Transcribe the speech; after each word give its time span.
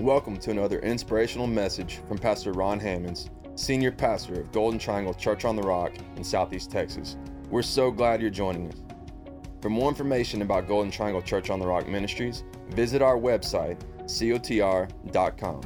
Welcome 0.00 0.38
to 0.38 0.50
another 0.50 0.80
inspirational 0.80 1.46
message 1.46 2.00
from 2.08 2.18
Pastor 2.18 2.50
Ron 2.50 2.80
Hammonds, 2.80 3.30
Senior 3.54 3.92
Pastor 3.92 4.40
of 4.40 4.50
Golden 4.50 4.76
Triangle 4.76 5.14
Church 5.14 5.44
on 5.44 5.54
the 5.54 5.62
Rock 5.62 5.92
in 6.16 6.24
Southeast 6.24 6.72
Texas. 6.72 7.16
We're 7.48 7.62
so 7.62 7.92
glad 7.92 8.20
you're 8.20 8.28
joining 8.28 8.72
us. 8.72 8.82
For 9.62 9.70
more 9.70 9.88
information 9.88 10.42
about 10.42 10.66
Golden 10.66 10.90
Triangle 10.90 11.22
Church 11.22 11.48
on 11.48 11.60
the 11.60 11.66
Rock 11.68 11.86
Ministries, 11.86 12.42
visit 12.70 13.02
our 13.02 13.16
website, 13.16 13.80
cotr.com. 14.08 15.60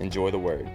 Enjoy 0.00 0.32
the 0.32 0.38
word. 0.38 0.68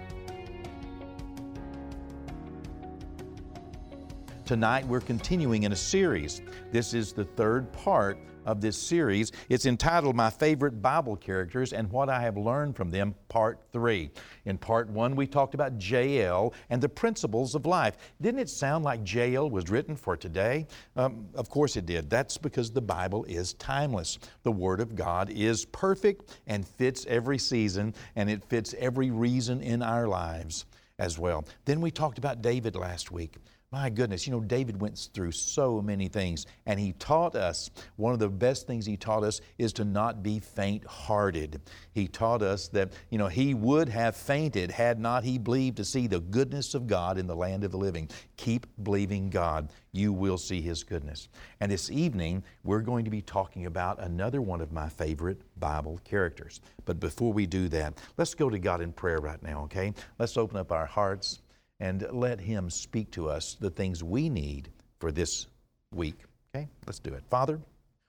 Tonight 4.46 4.86
we're 4.86 5.00
continuing 5.00 5.64
in 5.64 5.72
a 5.72 5.76
series. 5.76 6.40
This 6.72 6.94
is 6.94 7.12
the 7.12 7.24
third 7.24 7.70
part 7.74 8.18
of 8.46 8.60
this 8.60 8.80
series. 8.80 9.32
It's 9.50 9.66
entitled 9.66 10.16
My 10.16 10.30
Favorite 10.30 10.80
Bible 10.80 11.16
Characters 11.16 11.72
and 11.72 11.90
What 11.90 12.08
I 12.08 12.22
Have 12.22 12.38
Learned 12.38 12.76
from 12.76 12.90
Them, 12.90 13.14
Part 13.28 13.60
3. 13.72 14.08
In 14.46 14.56
Part 14.56 14.88
1, 14.88 15.16
we 15.16 15.26
talked 15.26 15.54
about 15.54 15.82
Jael 15.82 16.54
and 16.70 16.80
the 16.80 16.88
principles 16.88 17.54
of 17.54 17.66
life. 17.66 17.96
Didn't 18.22 18.40
it 18.40 18.48
sound 18.48 18.84
like 18.84 19.12
Jael 19.12 19.50
was 19.50 19.68
written 19.68 19.96
for 19.96 20.16
today? 20.16 20.66
Um, 20.94 21.26
of 21.34 21.50
course 21.50 21.76
it 21.76 21.84
did. 21.84 22.08
That's 22.08 22.38
because 22.38 22.70
the 22.70 22.80
Bible 22.80 23.24
is 23.24 23.52
timeless. 23.54 24.18
The 24.44 24.52
Word 24.52 24.80
of 24.80 24.94
God 24.94 25.28
is 25.30 25.64
perfect 25.66 26.38
and 26.46 26.66
fits 26.66 27.04
every 27.08 27.38
season 27.38 27.94
and 28.14 28.30
it 28.30 28.44
fits 28.44 28.74
every 28.78 29.10
reason 29.10 29.60
in 29.60 29.82
our 29.82 30.06
lives 30.06 30.64
as 30.98 31.18
well. 31.18 31.44
Then 31.64 31.80
we 31.80 31.90
talked 31.90 32.18
about 32.18 32.42
David 32.42 32.76
last 32.76 33.10
week. 33.10 33.36
My 33.72 33.90
goodness, 33.90 34.28
you 34.28 34.30
know, 34.30 34.40
David 34.40 34.80
went 34.80 35.08
through 35.12 35.32
so 35.32 35.82
many 35.82 36.06
things, 36.06 36.46
and 36.66 36.78
he 36.78 36.92
taught 36.92 37.34
us 37.34 37.68
one 37.96 38.12
of 38.12 38.20
the 38.20 38.28
best 38.28 38.64
things 38.64 38.86
he 38.86 38.96
taught 38.96 39.24
us 39.24 39.40
is 39.58 39.72
to 39.72 39.84
not 39.84 40.22
be 40.22 40.38
faint 40.38 40.84
hearted. 40.86 41.60
He 41.92 42.06
taught 42.06 42.42
us 42.42 42.68
that, 42.68 42.92
you 43.10 43.18
know, 43.18 43.26
he 43.26 43.54
would 43.54 43.88
have 43.88 44.14
fainted 44.14 44.70
had 44.70 45.00
not 45.00 45.24
he 45.24 45.36
believed 45.36 45.78
to 45.78 45.84
see 45.84 46.06
the 46.06 46.20
goodness 46.20 46.74
of 46.74 46.86
God 46.86 47.18
in 47.18 47.26
the 47.26 47.34
land 47.34 47.64
of 47.64 47.72
the 47.72 47.76
living. 47.76 48.08
Keep 48.36 48.68
believing 48.84 49.30
God, 49.30 49.68
you 49.90 50.12
will 50.12 50.38
see 50.38 50.60
his 50.60 50.84
goodness. 50.84 51.28
And 51.58 51.72
this 51.72 51.90
evening, 51.90 52.44
we're 52.62 52.82
going 52.82 53.04
to 53.04 53.10
be 53.10 53.20
talking 53.20 53.66
about 53.66 54.00
another 54.00 54.40
one 54.40 54.60
of 54.60 54.70
my 54.70 54.88
favorite 54.88 55.42
Bible 55.58 55.98
characters. 56.04 56.60
But 56.84 57.00
before 57.00 57.32
we 57.32 57.46
do 57.46 57.68
that, 57.70 58.00
let's 58.16 58.34
go 58.34 58.48
to 58.48 58.60
God 58.60 58.80
in 58.80 58.92
prayer 58.92 59.18
right 59.18 59.42
now, 59.42 59.64
okay? 59.64 59.92
Let's 60.20 60.36
open 60.36 60.56
up 60.56 60.70
our 60.70 60.86
hearts 60.86 61.40
and 61.80 62.06
let 62.12 62.40
Him 62.40 62.70
speak 62.70 63.10
to 63.12 63.28
us 63.28 63.56
the 63.60 63.70
things 63.70 64.02
we 64.02 64.28
need 64.28 64.70
for 64.98 65.12
this 65.12 65.46
week. 65.94 66.16
Okay, 66.54 66.68
let's 66.86 66.98
do 66.98 67.12
it. 67.12 67.22
Father, 67.28 67.60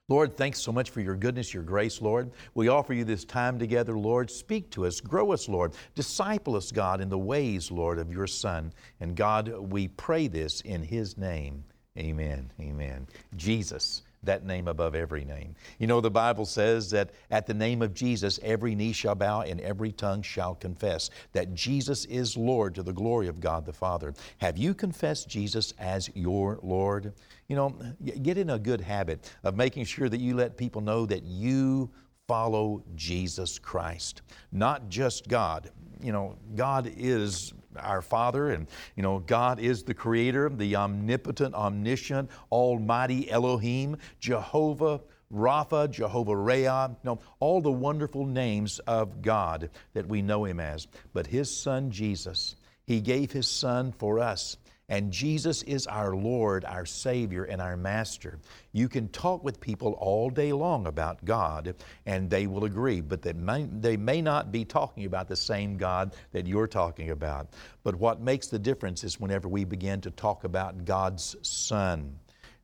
Lord, 0.08 0.38
thanks 0.38 0.58
so 0.58 0.72
much 0.72 0.88
for 0.88 1.02
your 1.02 1.16
goodness, 1.16 1.52
your 1.52 1.62
grace, 1.62 2.00
Lord. 2.00 2.30
We 2.54 2.68
offer 2.68 2.94
you 2.94 3.04
this 3.04 3.26
time 3.26 3.58
together, 3.58 3.98
Lord. 3.98 4.30
Speak 4.30 4.70
to 4.70 4.86
us, 4.86 5.00
grow 5.00 5.32
us, 5.32 5.48
Lord. 5.50 5.74
Disciple 5.94 6.56
us, 6.56 6.72
God, 6.72 7.02
in 7.02 7.10
the 7.10 7.18
ways, 7.18 7.70
Lord, 7.70 7.98
of 7.98 8.10
your 8.10 8.26
Son. 8.26 8.72
And 9.00 9.14
God, 9.14 9.48
we 9.58 9.88
pray 9.88 10.26
this 10.26 10.62
in 10.62 10.82
His 10.82 11.18
name. 11.18 11.62
Amen. 11.98 12.50
Amen. 12.58 13.06
Jesus 13.36 14.02
that 14.22 14.44
name 14.44 14.68
above 14.68 14.94
every 14.94 15.24
name. 15.24 15.54
You 15.78 15.86
know, 15.86 16.00
the 16.00 16.10
Bible 16.10 16.44
says 16.44 16.90
that 16.90 17.10
at 17.30 17.46
the 17.46 17.54
name 17.54 17.82
of 17.82 17.94
Jesus, 17.94 18.40
every 18.42 18.74
knee 18.74 18.92
shall 18.92 19.14
bow 19.14 19.42
and 19.42 19.60
every 19.60 19.92
tongue 19.92 20.22
shall 20.22 20.54
confess 20.54 21.10
that 21.32 21.54
Jesus 21.54 22.04
is 22.06 22.36
Lord 22.36 22.74
to 22.74 22.82
the 22.82 22.92
glory 22.92 23.28
of 23.28 23.40
God 23.40 23.64
the 23.64 23.72
Father. 23.72 24.14
Have 24.38 24.58
you 24.58 24.74
confessed 24.74 25.28
Jesus 25.28 25.72
as 25.78 26.10
your 26.14 26.58
Lord? 26.62 27.12
You 27.48 27.56
know, 27.56 27.76
get 28.22 28.38
in 28.38 28.50
a 28.50 28.58
good 28.58 28.80
habit 28.80 29.32
of 29.44 29.56
making 29.56 29.84
sure 29.84 30.08
that 30.08 30.20
you 30.20 30.34
let 30.34 30.56
people 30.56 30.80
know 30.80 31.06
that 31.06 31.22
you 31.22 31.90
follow 32.26 32.82
Jesus 32.94 33.58
Christ, 33.58 34.22
not 34.52 34.88
just 34.88 35.28
God. 35.28 35.70
You 36.02 36.12
know, 36.12 36.36
God 36.54 36.92
is 36.96 37.54
our 37.80 38.02
Father, 38.02 38.50
and 38.50 38.66
you 38.96 39.02
know, 39.02 39.18
God 39.18 39.60
is 39.60 39.82
the 39.82 39.94
Creator, 39.94 40.50
the 40.50 40.76
omnipotent, 40.76 41.54
omniscient, 41.54 42.30
almighty 42.50 43.30
Elohim, 43.30 43.96
Jehovah. 44.20 45.00
Rapha, 45.30 45.90
Jehovah 45.90 46.34
Reah, 46.34 46.88
you 46.88 46.96
know, 47.04 47.20
all 47.38 47.60
the 47.60 47.70
wonderful 47.70 48.24
names 48.24 48.78
of 48.86 49.20
God 49.20 49.68
that 49.92 50.08
we 50.08 50.22
know 50.22 50.46
Him 50.46 50.58
as. 50.58 50.86
But 51.12 51.26
His 51.26 51.54
Son 51.54 51.90
Jesus, 51.90 52.56
He 52.86 53.02
gave 53.02 53.30
His 53.30 53.46
Son 53.46 53.92
for 53.92 54.20
us. 54.20 54.56
And 54.90 55.12
Jesus 55.12 55.62
is 55.64 55.86
our 55.86 56.16
Lord, 56.16 56.64
our 56.64 56.86
Savior, 56.86 57.44
and 57.44 57.60
our 57.60 57.76
Master. 57.76 58.38
You 58.72 58.88
can 58.88 59.08
talk 59.08 59.44
with 59.44 59.60
people 59.60 59.92
all 59.98 60.30
day 60.30 60.52
long 60.52 60.86
about 60.86 61.22
God, 61.26 61.74
and 62.06 62.30
they 62.30 62.46
will 62.46 62.64
agree, 62.64 63.02
but 63.02 63.20
they 63.20 63.34
may, 63.34 63.68
they 63.70 63.98
may 63.98 64.22
not 64.22 64.50
be 64.50 64.64
talking 64.64 65.04
about 65.04 65.28
the 65.28 65.36
same 65.36 65.76
God 65.76 66.14
that 66.32 66.46
you're 66.46 66.66
talking 66.66 67.10
about. 67.10 67.48
But 67.84 67.96
what 67.96 68.22
makes 68.22 68.46
the 68.46 68.58
difference 68.58 69.04
is 69.04 69.20
whenever 69.20 69.46
we 69.46 69.64
begin 69.64 70.00
to 70.00 70.10
talk 70.10 70.44
about 70.44 70.86
God's 70.86 71.36
Son. 71.42 72.18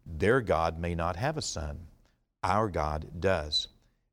Their 0.07 0.41
God 0.41 0.79
may 0.79 0.95
not 0.95 1.17
have 1.17 1.37
a 1.37 1.43
son, 1.43 1.79
our 2.43 2.69
God 2.69 3.07
does. 3.21 3.69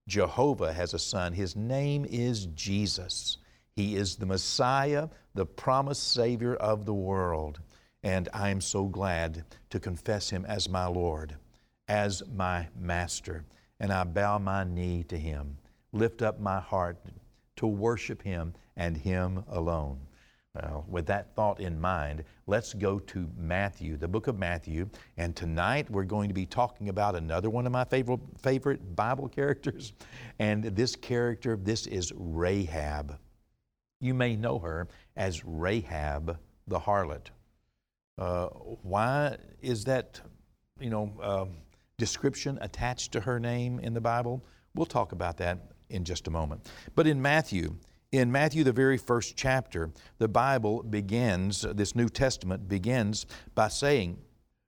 Jehovah 0.08 0.74
has 0.74 0.94
a 0.94 1.00
son. 1.00 1.34
His 1.34 1.56
name 1.56 2.06
is 2.10 2.48
Jesus. 2.48 3.38
He 3.76 3.96
is 3.96 4.16
the 4.16 4.26
Messiah, 4.26 5.08
the 5.34 5.46
promised 5.46 6.14
Savior 6.14 6.56
of 6.56 6.86
the 6.86 6.94
world. 6.94 7.60
And 8.04 8.30
I 8.34 8.50
am 8.50 8.62
so 8.62 8.86
glad 8.86 9.46
to 9.70 9.80
confess 9.80 10.30
Him 10.30 10.46
as 10.46 10.68
my 10.68 10.88
Lord, 10.88 11.36
as 11.88 12.24
my 12.34 12.68
Master. 12.80 13.46
And 13.80 13.92
I 13.92 14.04
bow 14.04 14.40
my 14.40 14.64
knee 14.64 15.04
to 15.04 15.18
Him, 15.18 15.58
lift 15.92 16.22
up 16.22 16.40
my 16.40 16.60
heart 16.60 16.98
to 17.58 17.68
worship 17.68 18.22
Him 18.22 18.54
and 18.76 18.98
Him 18.98 19.44
alone. 19.50 20.00
Well, 20.54 20.86
with 20.90 21.06
that 21.06 21.34
thought 21.34 21.62
in 21.62 21.80
mind, 21.80 22.26
let's 22.46 22.74
go 22.74 23.00
to 23.00 23.30
Matthew, 23.38 23.96
the 23.96 24.08
book 24.08 24.28
of 24.28 24.38
Matthew. 24.38 24.90
And 25.16 25.34
tonight 25.34 25.90
we're 25.90 26.04
going 26.04 26.28
to 26.28 26.34
be 26.34 26.46
talking 26.46 26.90
about 26.90 27.16
another 27.16 27.50
one 27.50 27.66
of 27.66 27.72
my 27.72 27.86
favorite, 27.86 28.20
favorite 28.42 28.96
Bible 28.96 29.28
characters. 29.36 29.94
And 30.40 30.64
this 30.64 30.96
character, 30.96 31.56
this 31.56 31.88
is 31.88 32.12
Rahab. 32.16 33.18
You 34.02 34.14
may 34.14 34.36
know 34.36 34.60
her 34.60 34.90
as 35.16 35.46
Rahab 35.46 36.38
the 36.68 36.80
harlot. 36.80 37.30
Uh, 38.18 38.48
why 38.48 39.38
is 39.62 39.84
that, 39.86 40.22
you 40.80 40.90
know, 40.90 41.12
uh, 41.22 41.46
description 41.98 42.58
attached 42.62 43.12
to 43.14 43.20
her 43.20 43.40
name 43.40 43.80
in 43.80 43.94
the 43.94 44.02
Bible? 44.02 44.44
We'll 44.76 44.86
talk 44.86 45.12
about 45.12 45.38
that 45.38 45.74
in 45.90 46.04
just 46.04 46.28
a 46.28 46.32
moment. 46.32 46.70
But 46.96 47.08
in 47.08 47.22
Matthew, 47.22 47.76
in 48.12 48.32
Matthew, 48.32 48.64
the 48.64 48.74
very 48.74 48.98
first 48.98 49.36
chapter, 49.36 49.90
the 50.18 50.28
Bible 50.28 50.84
begins, 50.84 51.62
this 51.62 51.96
New 51.96 52.10
Testament 52.10 52.68
begins 52.68 53.26
by 53.56 53.70
saying, 53.70 54.18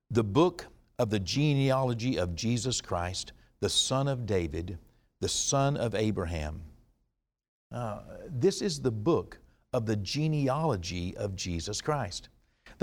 the 0.10 0.24
book 0.24 0.68
of 1.00 1.10
the 1.10 1.20
genealogy 1.20 2.18
of 2.18 2.36
Jesus 2.36 2.82
Christ, 2.82 3.34
the 3.60 3.70
son 3.70 4.08
of 4.08 4.26
David, 4.26 4.78
the 5.22 5.28
son 5.30 5.76
of 5.76 5.96
Abraham. 5.96 6.62
Uh, 7.72 8.02
this 8.30 8.62
is 8.62 8.80
the 8.80 8.92
book 8.92 9.40
of 9.74 9.86
the 9.86 9.96
genealogy 9.96 11.18
of 11.18 11.36
Jesus 11.36 11.82
Christ. 11.82 12.30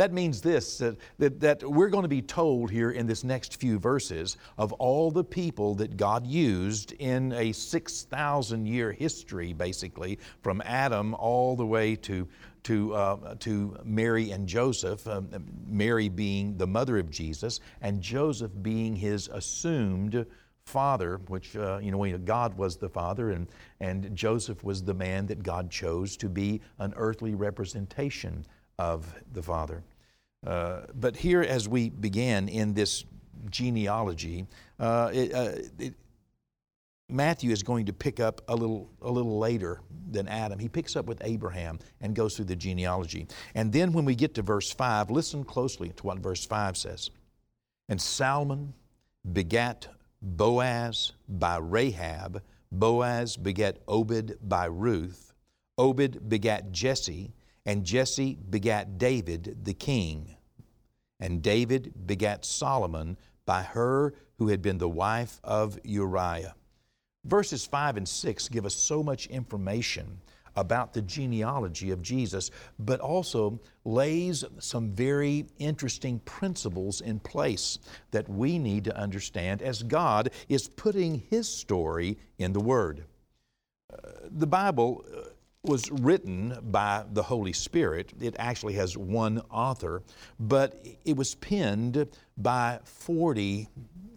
That 0.00 0.14
means 0.14 0.40
this 0.40 0.78
that, 0.78 0.96
that, 1.18 1.40
that, 1.40 1.62
we're 1.62 1.90
going 1.90 2.04
to 2.04 2.08
be 2.08 2.22
told 2.22 2.70
here 2.70 2.92
in 2.92 3.06
this 3.06 3.22
next 3.22 3.60
few 3.60 3.78
verses 3.78 4.38
of 4.56 4.72
all 4.72 5.10
the 5.10 5.22
people 5.22 5.74
that 5.74 5.98
God 5.98 6.26
used 6.26 6.92
in 6.92 7.32
a 7.34 7.52
6,000 7.52 8.66
year 8.66 8.92
history, 8.92 9.52
basically, 9.52 10.18
from 10.40 10.62
Adam 10.64 11.12
all 11.16 11.54
the 11.54 11.66
way 11.66 11.96
to, 11.96 12.26
to, 12.62 12.94
uh, 12.94 13.34
to 13.40 13.76
Mary 13.84 14.30
and 14.30 14.48
Joseph, 14.48 15.06
um, 15.06 15.28
Mary 15.68 16.08
being 16.08 16.56
the 16.56 16.66
mother 16.66 16.96
of 16.96 17.10
Jesus, 17.10 17.60
and 17.82 18.00
Joseph 18.00 18.52
being 18.62 18.96
his 18.96 19.28
assumed 19.28 20.24
father, 20.64 21.20
which, 21.28 21.54
uh, 21.56 21.78
you 21.82 21.90
know, 21.90 22.18
God 22.20 22.56
was 22.56 22.78
the 22.78 22.88
father, 22.88 23.32
and, 23.32 23.48
and 23.80 24.16
Joseph 24.16 24.64
was 24.64 24.82
the 24.82 24.94
man 24.94 25.26
that 25.26 25.42
God 25.42 25.70
chose 25.70 26.16
to 26.16 26.30
be 26.30 26.62
an 26.78 26.94
earthly 26.96 27.34
representation 27.34 28.46
of 28.80 29.14
the 29.34 29.42
Father. 29.42 29.84
Uh, 30.46 30.80
but 30.94 31.16
here, 31.16 31.42
as 31.42 31.68
we 31.68 31.90
began 31.90 32.48
in 32.48 32.72
this 32.74 33.04
genealogy, 33.50 34.46
uh, 34.78 35.10
it, 35.12 35.34
uh, 35.34 35.52
it, 35.78 35.94
Matthew 37.10 37.50
is 37.50 37.62
going 37.62 37.86
to 37.86 37.92
pick 37.92 38.20
up 38.20 38.40
a 38.48 38.54
little, 38.54 38.88
a 39.02 39.10
little 39.10 39.38
later 39.38 39.80
than 40.10 40.28
Adam. 40.28 40.58
He 40.58 40.68
picks 40.68 40.96
up 40.96 41.06
with 41.06 41.20
Abraham 41.24 41.78
and 42.00 42.14
goes 42.14 42.36
through 42.36 42.46
the 42.46 42.56
genealogy. 42.56 43.26
And 43.54 43.72
then 43.72 43.92
when 43.92 44.04
we 44.04 44.14
get 44.14 44.34
to 44.34 44.42
verse 44.42 44.70
5, 44.70 45.10
listen 45.10 45.44
closely 45.44 45.90
to 45.90 46.06
what 46.06 46.18
verse 46.18 46.46
5 46.46 46.76
says. 46.76 47.10
And 47.88 48.00
Salmon 48.00 48.72
begat 49.32 49.88
Boaz 50.22 51.12
by 51.28 51.58
Rahab. 51.58 52.42
Boaz 52.70 53.36
begat 53.36 53.78
Obed 53.88 54.38
by 54.42 54.66
Ruth. 54.66 55.34
Obed 55.76 56.28
begat 56.28 56.70
Jesse. 56.70 57.32
And 57.70 57.84
Jesse 57.84 58.36
begat 58.50 58.98
David 58.98 59.58
the 59.62 59.74
king. 59.74 60.34
And 61.20 61.40
David 61.40 61.92
begat 62.04 62.44
Solomon 62.44 63.16
by 63.46 63.62
her 63.62 64.12
who 64.38 64.48
had 64.48 64.60
been 64.60 64.78
the 64.78 64.88
wife 64.88 65.40
of 65.44 65.78
Uriah. 65.84 66.56
Verses 67.24 67.64
5 67.64 67.98
and 67.98 68.08
6 68.08 68.48
give 68.48 68.66
us 68.66 68.74
so 68.74 69.04
much 69.04 69.28
information 69.28 70.20
about 70.56 70.92
the 70.92 71.02
genealogy 71.02 71.92
of 71.92 72.02
Jesus, 72.02 72.50
but 72.80 72.98
also 72.98 73.60
lays 73.84 74.44
some 74.58 74.90
very 74.90 75.46
interesting 75.60 76.18
principles 76.24 77.00
in 77.00 77.20
place 77.20 77.78
that 78.10 78.28
we 78.28 78.58
need 78.58 78.82
to 78.82 78.96
understand 78.96 79.62
as 79.62 79.84
God 79.84 80.30
is 80.48 80.66
putting 80.66 81.22
His 81.30 81.48
story 81.48 82.18
in 82.36 82.52
the 82.52 82.58
Word. 82.58 83.04
Uh, 83.92 84.10
the 84.28 84.48
Bible 84.48 85.04
uh, 85.16 85.20
was 85.62 85.90
written 85.90 86.56
by 86.70 87.04
the 87.12 87.22
Holy 87.22 87.52
Spirit. 87.52 88.12
It 88.20 88.34
actually 88.38 88.74
has 88.74 88.96
one 88.96 89.42
author, 89.50 90.02
but 90.38 90.84
it 91.04 91.16
was 91.16 91.34
penned 91.36 92.06
by 92.38 92.80
40 92.84 93.68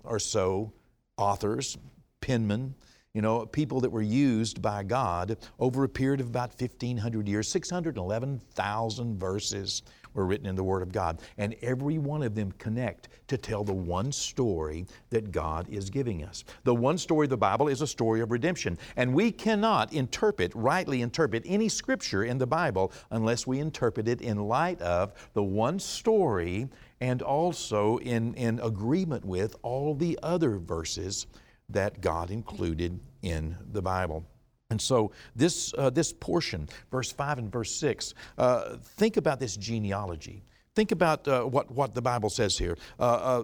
or 0.03 0.19
so 0.19 0.71
authors, 1.17 1.77
penmen, 2.21 2.73
you 3.13 3.21
know, 3.21 3.45
people 3.45 3.81
that 3.81 3.91
were 3.91 4.01
used 4.01 4.61
by 4.61 4.83
God 4.83 5.37
over 5.59 5.83
a 5.83 5.89
period 5.89 6.19
of 6.19 6.27
about 6.27 6.59
1,500 6.59 7.27
years. 7.27 7.47
611,000 7.47 9.19
verses 9.19 9.83
were 10.13 10.25
written 10.25 10.47
in 10.47 10.55
the 10.55 10.63
Word 10.63 10.81
of 10.81 10.91
God, 10.91 11.21
and 11.37 11.55
every 11.61 11.97
one 11.97 12.23
of 12.23 12.35
them 12.35 12.51
connect 12.53 13.09
to 13.27 13.37
tell 13.37 13.63
the 13.63 13.73
one 13.73 14.11
story 14.11 14.85
that 15.09 15.31
God 15.31 15.67
is 15.69 15.89
giving 15.89 16.23
us. 16.23 16.43
The 16.63 16.75
one 16.75 16.97
story 16.97 17.25
of 17.25 17.31
the 17.31 17.37
Bible 17.37 17.67
is 17.67 17.81
a 17.81 17.87
story 17.87 18.21
of 18.21 18.31
redemption, 18.31 18.77
and 18.95 19.13
we 19.13 19.31
cannot 19.31 19.93
interpret, 19.93 20.51
rightly 20.55 21.01
interpret 21.01 21.43
any 21.45 21.69
scripture 21.69 22.23
in 22.23 22.37
the 22.37 22.47
Bible 22.47 22.91
unless 23.11 23.47
we 23.47 23.59
interpret 23.59 24.07
it 24.07 24.21
in 24.21 24.37
light 24.37 24.81
of 24.81 25.13
the 25.33 25.43
one 25.43 25.79
story 25.79 26.69
and 27.01 27.21
also 27.21 27.97
in, 27.97 28.33
in 28.35 28.59
agreement 28.61 29.25
with 29.25 29.55
all 29.61 29.93
the 29.93 30.17
other 30.23 30.57
verses 30.57 31.27
that 31.69 32.01
God 32.01 32.31
included 32.31 32.99
in 33.21 33.57
the 33.71 33.81
Bible. 33.81 34.25
And 34.73 34.81
so, 34.81 35.11
this, 35.35 35.71
uh, 35.77 35.91
this 35.91 36.11
portion, 36.11 36.67
verse 36.89 37.11
5 37.11 37.37
and 37.37 37.51
verse 37.51 37.71
6, 37.75 38.15
uh, 38.39 38.77
think 38.81 39.17
about 39.17 39.39
this 39.39 39.55
genealogy. 39.55 40.41
Think 40.73 40.91
about 40.91 41.27
uh, 41.27 41.43
what, 41.43 41.69
what 41.69 41.93
the 41.93 42.01
Bible 42.01 42.31
says 42.31 42.57
here. 42.57 42.75
Uh, 42.99 43.03
uh, 43.03 43.43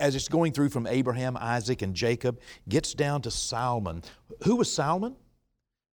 as 0.00 0.16
it's 0.16 0.26
going 0.26 0.52
through 0.52 0.70
from 0.70 0.88
Abraham, 0.88 1.36
Isaac, 1.36 1.82
and 1.82 1.94
Jacob, 1.94 2.40
gets 2.68 2.94
down 2.94 3.22
to 3.22 3.30
Salmon. 3.30 4.02
Who 4.42 4.56
was 4.56 4.72
Salmon? 4.72 5.14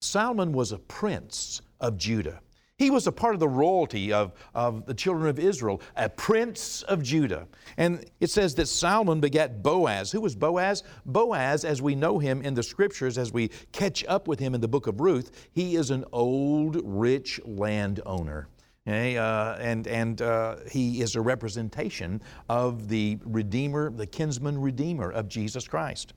Salmon 0.02 0.54
was 0.54 0.72
a 0.72 0.80
prince 0.80 1.62
of 1.80 1.96
Judah. 1.96 2.42
He 2.78 2.92
was 2.92 3.08
a 3.08 3.12
part 3.12 3.34
of 3.36 3.40
the 3.40 3.48
royalty 3.48 4.12
of, 4.12 4.34
of 4.54 4.86
the 4.86 4.94
children 4.94 5.30
of 5.30 5.40
Israel, 5.40 5.82
a 5.96 6.10
prince 6.10 6.82
of 6.84 7.02
Judah. 7.02 7.48
And 7.78 8.04
it 8.20 8.30
says 8.30 8.54
that 8.56 8.68
Salmon 8.68 9.22
begat 9.22 9.64
Boaz. 9.64 10.12
Who 10.12 10.20
was 10.20 10.36
Boaz? 10.36 10.84
Boaz, 11.06 11.64
as 11.64 11.82
we 11.82 11.96
know 11.96 12.20
him 12.20 12.42
in 12.42 12.54
the 12.54 12.64
scriptures, 12.64 13.18
as 13.18 13.32
we 13.32 13.50
catch 13.72 14.04
up 14.10 14.28
with 14.28 14.40
him 14.40 14.54
in 14.54 14.60
the 14.60 14.68
book 14.68 14.88
of 14.88 15.00
Ruth, 15.00 15.48
he 15.54 15.78
is 15.78 15.90
an 15.90 16.04
old, 16.12 16.82
rich 16.84 17.40
landowner. 17.46 18.50
Okay, 18.88 19.18
uh, 19.18 19.56
and 19.56 19.88
and 19.88 20.22
uh, 20.22 20.58
he 20.70 21.02
is 21.02 21.16
a 21.16 21.22
representation 21.22 22.22
of 22.50 22.88
the 22.88 23.18
Redeemer, 23.24 23.90
the 23.90 24.06
kinsman 24.06 24.62
Redeemer 24.62 25.10
of 25.10 25.28
Jesus 25.28 25.68
Christ. 25.68 26.14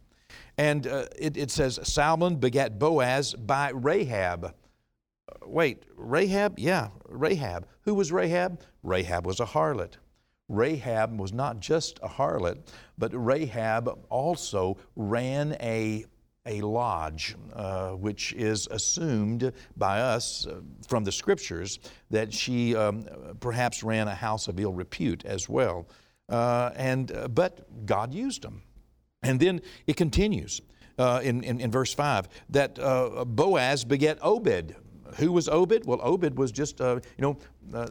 And 0.58 0.86
uh, 0.86 1.06
it, 1.18 1.38
it 1.38 1.50
says, 1.50 1.78
Salmon 1.82 2.36
begat 2.36 2.78
Boaz 2.78 3.32
by 3.32 3.70
Rahab 3.70 4.54
wait, 5.46 5.84
Rahab? 5.96 6.58
Yeah, 6.58 6.88
Rahab. 7.08 7.66
Who 7.82 7.94
was 7.94 8.12
Rahab? 8.12 8.60
Rahab 8.82 9.26
was 9.26 9.40
a 9.40 9.46
harlot. 9.46 9.94
Rahab 10.48 11.18
was 11.18 11.32
not 11.32 11.60
just 11.60 11.98
a 12.02 12.08
harlot, 12.08 12.58
but 12.96 13.12
Rahab 13.14 14.06
also 14.08 14.78
ran 14.96 15.56
a, 15.60 16.04
a 16.46 16.60
lodge, 16.62 17.36
uh, 17.52 17.90
which 17.90 18.32
is 18.32 18.66
assumed 18.70 19.52
by 19.76 20.00
us 20.00 20.46
uh, 20.46 20.60
from 20.86 21.04
the 21.04 21.12
scriptures 21.12 21.78
that 22.10 22.32
she 22.32 22.74
um, 22.74 23.04
perhaps 23.40 23.82
ran 23.82 24.08
a 24.08 24.14
house 24.14 24.48
of 24.48 24.58
ill 24.58 24.72
repute 24.72 25.24
as 25.26 25.48
well. 25.48 25.86
Uh, 26.28 26.70
and, 26.76 27.12
uh, 27.12 27.28
but 27.28 27.86
God 27.86 28.14
used 28.14 28.42
them. 28.42 28.62
And 29.22 29.38
then 29.40 29.60
it 29.86 29.96
continues. 29.96 30.60
Uh, 30.98 31.20
in, 31.22 31.44
in, 31.44 31.60
in, 31.60 31.70
verse 31.70 31.94
5 31.94 32.28
that 32.50 32.76
uh, 32.80 33.24
Boaz 33.24 33.84
begat 33.84 34.18
Obed. 34.20 34.74
Who 35.16 35.32
was 35.32 35.48
Obed? 35.48 35.84
Well, 35.86 36.00
Obed 36.02 36.36
was 36.36 36.52
just, 36.52 36.80
uh, 36.80 37.00
you 37.16 37.22
know, 37.22 37.38
uh, 37.74 37.88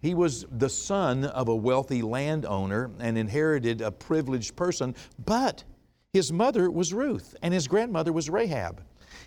he 0.00 0.14
was 0.14 0.46
the 0.50 0.68
son 0.68 1.24
of 1.24 1.48
a 1.48 1.56
wealthy 1.56 2.02
landowner 2.02 2.90
and 3.00 3.18
inherited 3.18 3.80
a 3.80 3.90
privileged 3.90 4.56
person, 4.56 4.94
but 5.24 5.64
his 6.12 6.32
mother 6.32 6.70
was 6.70 6.92
Ruth 6.92 7.34
and 7.42 7.52
his 7.52 7.66
grandmother 7.66 8.12
was 8.12 8.30
Rahab. 8.30 8.82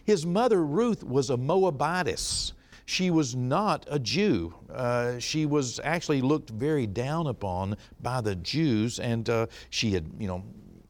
His 0.06 0.26
mother, 0.26 0.64
Ruth, 0.64 1.04
was 1.04 1.30
a 1.30 1.38
Moabitess. 1.38 2.54
She 2.86 3.12
was 3.12 3.36
not 3.36 3.86
a 3.90 4.00
Jew. 4.00 4.54
Uh, 4.74 5.20
she 5.20 5.46
was 5.46 5.80
actually 5.84 6.22
looked 6.22 6.50
very 6.50 6.88
down 6.88 7.28
upon 7.28 7.78
by 8.02 8.22
the 8.22 8.36
Jews, 8.36 9.00
and 9.00 9.30
uh, 9.30 9.46
she 9.70 9.92
had, 9.92 10.10
you 10.18 10.28
know, 10.28 10.44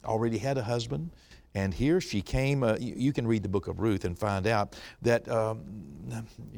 already 0.05 0.37
had 0.37 0.57
a 0.57 0.63
husband. 0.63 1.09
And 1.55 1.73
here 1.73 1.99
she 1.99 2.21
came, 2.21 2.63
uh, 2.63 2.77
you, 2.79 2.93
you, 2.95 3.13
can 3.13 3.25
read 3.25 3.43
the 3.43 3.49
book 3.49 3.67
of 3.67 3.79
Ruth 3.79 4.05
and 4.05 4.17
find 4.17 4.45
out 4.45 4.77
that 5.01 5.27
um, 5.29 5.63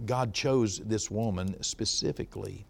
God 0.05 0.33
chose 0.33 0.79
this 0.79 1.09
woman 1.09 1.61
specifically 1.63 2.65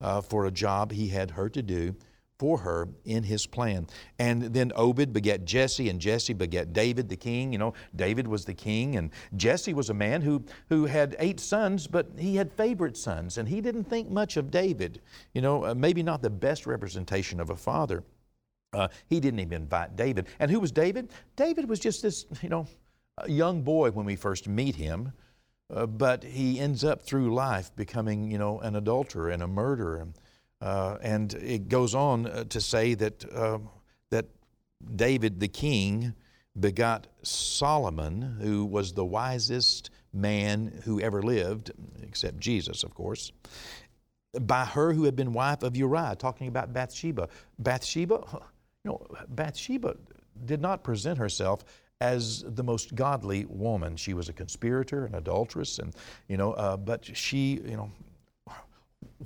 uh, 0.00 0.20
for 0.20 0.46
a 0.46 0.50
job 0.50 0.92
he 0.92 1.08
had 1.08 1.30
her 1.32 1.48
to 1.48 1.62
do 1.62 1.96
for 2.38 2.58
her 2.58 2.88
in 3.04 3.22
his 3.22 3.46
plan. 3.46 3.86
And 4.18 4.42
then 4.42 4.72
Obed 4.76 5.12
begat 5.12 5.44
Jesse, 5.44 5.88
and 5.88 6.00
Jesse 6.00 6.34
begat 6.34 6.72
David 6.72 7.08
the 7.08 7.16
king. 7.16 7.52
You 7.52 7.58
know, 7.58 7.74
David 7.94 8.28
was 8.28 8.44
the 8.44 8.54
king, 8.54 8.96
and 8.96 9.10
Jesse 9.36 9.74
was 9.74 9.90
a 9.90 9.94
man 9.94 10.20
who, 10.22 10.44
who 10.68 10.84
had 10.84 11.16
eight 11.18 11.40
sons, 11.40 11.86
but 11.86 12.08
he 12.18 12.36
had 12.36 12.52
favorite 12.52 12.96
sons, 12.96 13.38
and 13.38 13.48
he 13.48 13.60
didn't 13.60 13.84
think 13.84 14.10
much 14.10 14.36
of 14.36 14.50
David. 14.50 15.00
You 15.32 15.40
know, 15.40 15.64
uh, 15.64 15.74
maybe 15.74 16.02
not 16.02 16.22
the 16.22 16.30
best 16.30 16.66
representation 16.66 17.40
of 17.40 17.50
a 17.50 17.56
father. 17.56 18.04
Uh, 18.76 18.88
he 19.08 19.20
didn't 19.20 19.40
even 19.40 19.62
invite 19.62 19.96
David. 19.96 20.26
And 20.38 20.50
who 20.50 20.60
was 20.60 20.70
David? 20.70 21.10
David 21.34 21.68
was 21.68 21.80
just 21.80 22.02
this, 22.02 22.26
you 22.42 22.50
know, 22.50 22.66
young 23.26 23.62
boy 23.62 23.90
when 23.90 24.04
we 24.04 24.16
first 24.16 24.46
meet 24.46 24.76
him, 24.76 25.12
uh, 25.74 25.86
but 25.86 26.22
he 26.22 26.60
ends 26.60 26.84
up 26.84 27.02
through 27.02 27.34
life 27.34 27.74
becoming, 27.74 28.30
you 28.30 28.38
know, 28.38 28.60
an 28.60 28.76
adulterer 28.76 29.30
and 29.30 29.42
a 29.42 29.46
murderer. 29.46 30.06
Uh, 30.60 30.98
and 31.00 31.34
it 31.34 31.68
goes 31.68 31.94
on 31.94 32.26
uh, 32.26 32.44
to 32.44 32.60
say 32.60 32.94
that, 32.94 33.24
um, 33.34 33.70
that 34.10 34.26
David 34.94 35.40
the 35.40 35.48
king 35.48 36.14
begot 36.58 37.06
Solomon, 37.22 38.38
who 38.40 38.64
was 38.64 38.92
the 38.92 39.04
wisest 39.04 39.90
man 40.12 40.80
who 40.84 41.00
ever 41.00 41.22
lived, 41.22 41.70
except 42.02 42.38
Jesus, 42.38 42.84
of 42.84 42.94
course 42.94 43.32
by 44.40 44.64
her 44.64 44.92
who 44.92 45.04
had 45.04 45.16
been 45.16 45.32
wife 45.32 45.62
of 45.62 45.76
Uriah, 45.76 46.14
talking 46.18 46.48
about 46.48 46.72
Bathsheba. 46.72 47.28
Bathsheba, 47.58 48.42
you 48.86 48.92
know, 48.92 49.04
Bathsheba 49.30 49.96
did 50.44 50.60
not 50.60 50.84
present 50.84 51.18
herself 51.18 51.64
as 52.00 52.44
the 52.46 52.62
most 52.62 52.94
godly 52.94 53.44
woman. 53.46 53.96
She 53.96 54.14
was 54.14 54.28
a 54.28 54.32
conspirator, 54.32 55.06
an 55.06 55.16
adulteress, 55.16 55.80
and 55.80 55.92
you 56.28 56.36
know, 56.36 56.52
uh, 56.52 56.76
but 56.76 57.04
she, 57.16 57.60
you 57.64 57.76
know, 57.76 57.90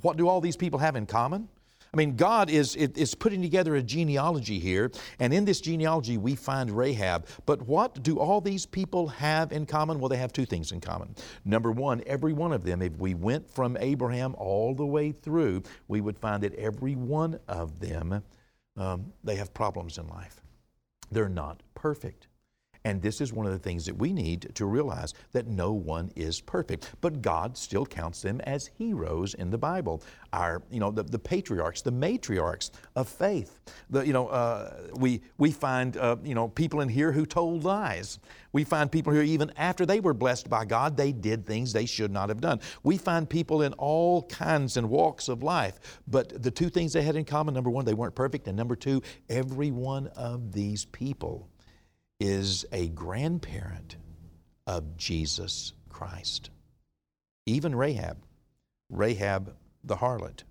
what 0.01 0.17
do 0.17 0.27
all 0.27 0.41
these 0.41 0.57
people 0.57 0.79
have 0.79 0.95
in 0.95 1.05
common? 1.05 1.47
I 1.93 1.97
mean, 1.97 2.15
God 2.15 2.49
is, 2.49 2.75
is 2.75 3.13
putting 3.13 3.41
together 3.41 3.75
a 3.75 3.83
genealogy 3.83 4.57
here, 4.57 4.91
and 5.19 5.31
in 5.31 5.45
this 5.45 5.61
genealogy 5.61 6.17
we 6.17 6.35
find 6.35 6.71
Rahab. 6.71 7.27
But 7.45 7.61
what 7.67 8.01
do 8.01 8.17
all 8.17 8.41
these 8.41 8.65
people 8.65 9.09
have 9.09 9.51
in 9.51 9.67
common? 9.67 9.99
Well, 9.99 10.09
they 10.09 10.17
have 10.17 10.33
two 10.33 10.45
things 10.45 10.71
in 10.71 10.79
common. 10.79 11.13
Number 11.45 11.69
one, 11.69 12.01
every 12.07 12.33
one 12.33 12.51
of 12.51 12.63
them, 12.63 12.81
if 12.81 12.97
we 12.97 13.13
went 13.13 13.47
from 13.51 13.77
Abraham 13.79 14.33
all 14.39 14.73
the 14.73 14.85
way 14.85 15.11
through, 15.11 15.61
we 15.87 16.01
would 16.01 16.17
find 16.17 16.41
that 16.41 16.55
every 16.55 16.95
one 16.95 17.37
of 17.47 17.79
them 17.79 18.23
um, 18.77 19.13
they 19.23 19.35
have 19.35 19.53
problems 19.53 19.97
in 19.97 20.07
life. 20.07 20.41
They're 21.11 21.29
not 21.29 21.61
perfect. 21.75 22.27
And 22.83 23.01
this 23.01 23.21
is 23.21 23.31
one 23.31 23.45
of 23.45 23.51
the 23.51 23.59
things 23.59 23.85
that 23.85 23.95
we 23.95 24.11
need 24.11 24.51
to 24.55 24.65
realize 24.65 25.13
that 25.33 25.47
no 25.47 25.71
one 25.71 26.11
is 26.15 26.41
perfect. 26.41 26.91
But 27.01 27.21
God 27.21 27.55
still 27.55 27.85
counts 27.85 28.21
them 28.21 28.41
as 28.41 28.71
heroes 28.77 29.35
in 29.35 29.51
the 29.51 29.57
Bible. 29.57 30.01
Our, 30.33 30.63
you 30.71 30.79
know, 30.79 30.89
the, 30.89 31.03
the 31.03 31.19
patriarchs, 31.19 31.81
the 31.81 31.91
matriarchs 31.91 32.71
of 32.95 33.07
faith. 33.07 33.59
The, 33.89 34.05
you 34.05 34.13
know, 34.13 34.27
uh, 34.29 34.87
we, 34.95 35.21
we 35.37 35.51
find, 35.51 35.95
uh, 35.97 36.15
you 36.23 36.33
know, 36.33 36.47
people 36.47 36.81
in 36.81 36.89
here 36.89 37.11
who 37.11 37.25
told 37.25 37.63
lies. 37.63 38.19
We 38.51 38.63
find 38.63 38.91
people 38.91 39.13
here, 39.13 39.21
even 39.21 39.51
after 39.57 39.85
they 39.85 39.99
were 39.99 40.13
blessed 40.13 40.49
by 40.49 40.65
God, 40.65 40.97
they 40.97 41.11
did 41.11 41.45
things 41.45 41.71
they 41.71 41.85
should 41.85 42.11
not 42.11 42.29
have 42.29 42.41
done. 42.41 42.59
We 42.83 42.97
find 42.97 43.29
people 43.29 43.61
in 43.61 43.73
all 43.73 44.23
kinds 44.23 44.75
and 44.77 44.89
walks 44.89 45.29
of 45.29 45.43
life. 45.43 46.01
But 46.07 46.41
the 46.41 46.51
two 46.51 46.69
things 46.69 46.93
they 46.93 47.03
had 47.03 47.15
in 47.15 47.25
common 47.25 47.53
number 47.53 47.69
one, 47.69 47.85
they 47.85 47.93
weren't 47.93 48.15
perfect. 48.15 48.47
And 48.47 48.57
number 48.57 48.75
two, 48.75 49.03
every 49.29 49.71
one 49.71 50.07
of 50.07 50.51
these 50.51 50.85
people 50.85 51.47
is 52.21 52.67
a 52.71 52.87
grandparent 52.89 53.95
of 54.67 54.95
Jesus 54.95 55.73
Christ. 55.89 56.51
Even 57.47 57.73
Rahab, 57.73 58.17
Rahab 58.91 59.55
the 59.83 59.95
harlot, 59.95 60.43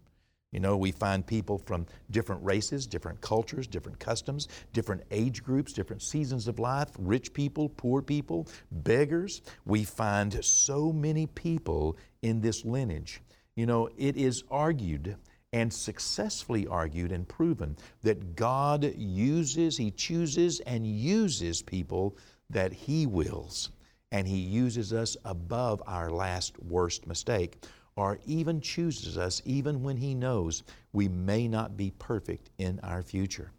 You 0.51 0.59
know, 0.59 0.77
we 0.77 0.91
find 0.91 1.25
people 1.25 1.59
from 1.59 1.87
different 2.11 2.45
races, 2.45 2.89
different 2.89 3.21
cultures, 3.21 3.69
different 3.69 4.01
customs, 4.01 4.49
different 4.73 5.05
age 5.13 5.45
groups, 5.45 5.73
different 5.73 6.03
seasons 6.03 6.49
of 6.49 6.59
life, 6.59 6.89
rich 6.99 7.33
people, 7.33 7.69
poor 7.69 8.03
people, 8.03 8.49
beggars. 8.73 9.41
We 9.65 9.85
find 9.85 10.45
so 10.45 10.93
many 10.93 11.29
people 11.29 11.97
in 12.21 12.41
this 12.41 12.65
lineage. 12.65 13.23
You 13.55 13.67
know, 13.67 13.89
it 13.97 14.17
is 14.17 14.43
argued 14.51 15.17
and 15.53 15.73
successfully 15.73 16.67
argued 16.67 17.11
and 17.13 17.27
proven 17.27 17.77
that 18.03 18.37
God 18.37 18.95
uses, 18.97 19.77
He 19.77 19.91
chooses 19.91 20.61
and 20.61 20.87
uses 20.87 21.63
people 21.63 22.17
that 22.51 22.73
He 22.73 23.07
wills. 23.07 23.71
And 24.13 24.27
He 24.27 24.39
uses 24.39 24.93
us 24.93 25.17
above 25.25 25.83
our 25.87 26.11
last 26.11 26.61
worst 26.63 27.07
mistake 27.07 27.65
or 27.97 28.19
even 28.25 28.61
chooses 28.61 29.19
us 29.19 29.43
even 29.45 29.83
when 29.83 29.97
He 29.97 30.15
knows 30.15 30.63
we 30.93 31.09
may 31.09 31.49
not 31.49 31.77
be 31.77 31.93
perfect 31.99 32.51
in 32.59 32.81
our 32.81 33.03
future. 33.03 33.53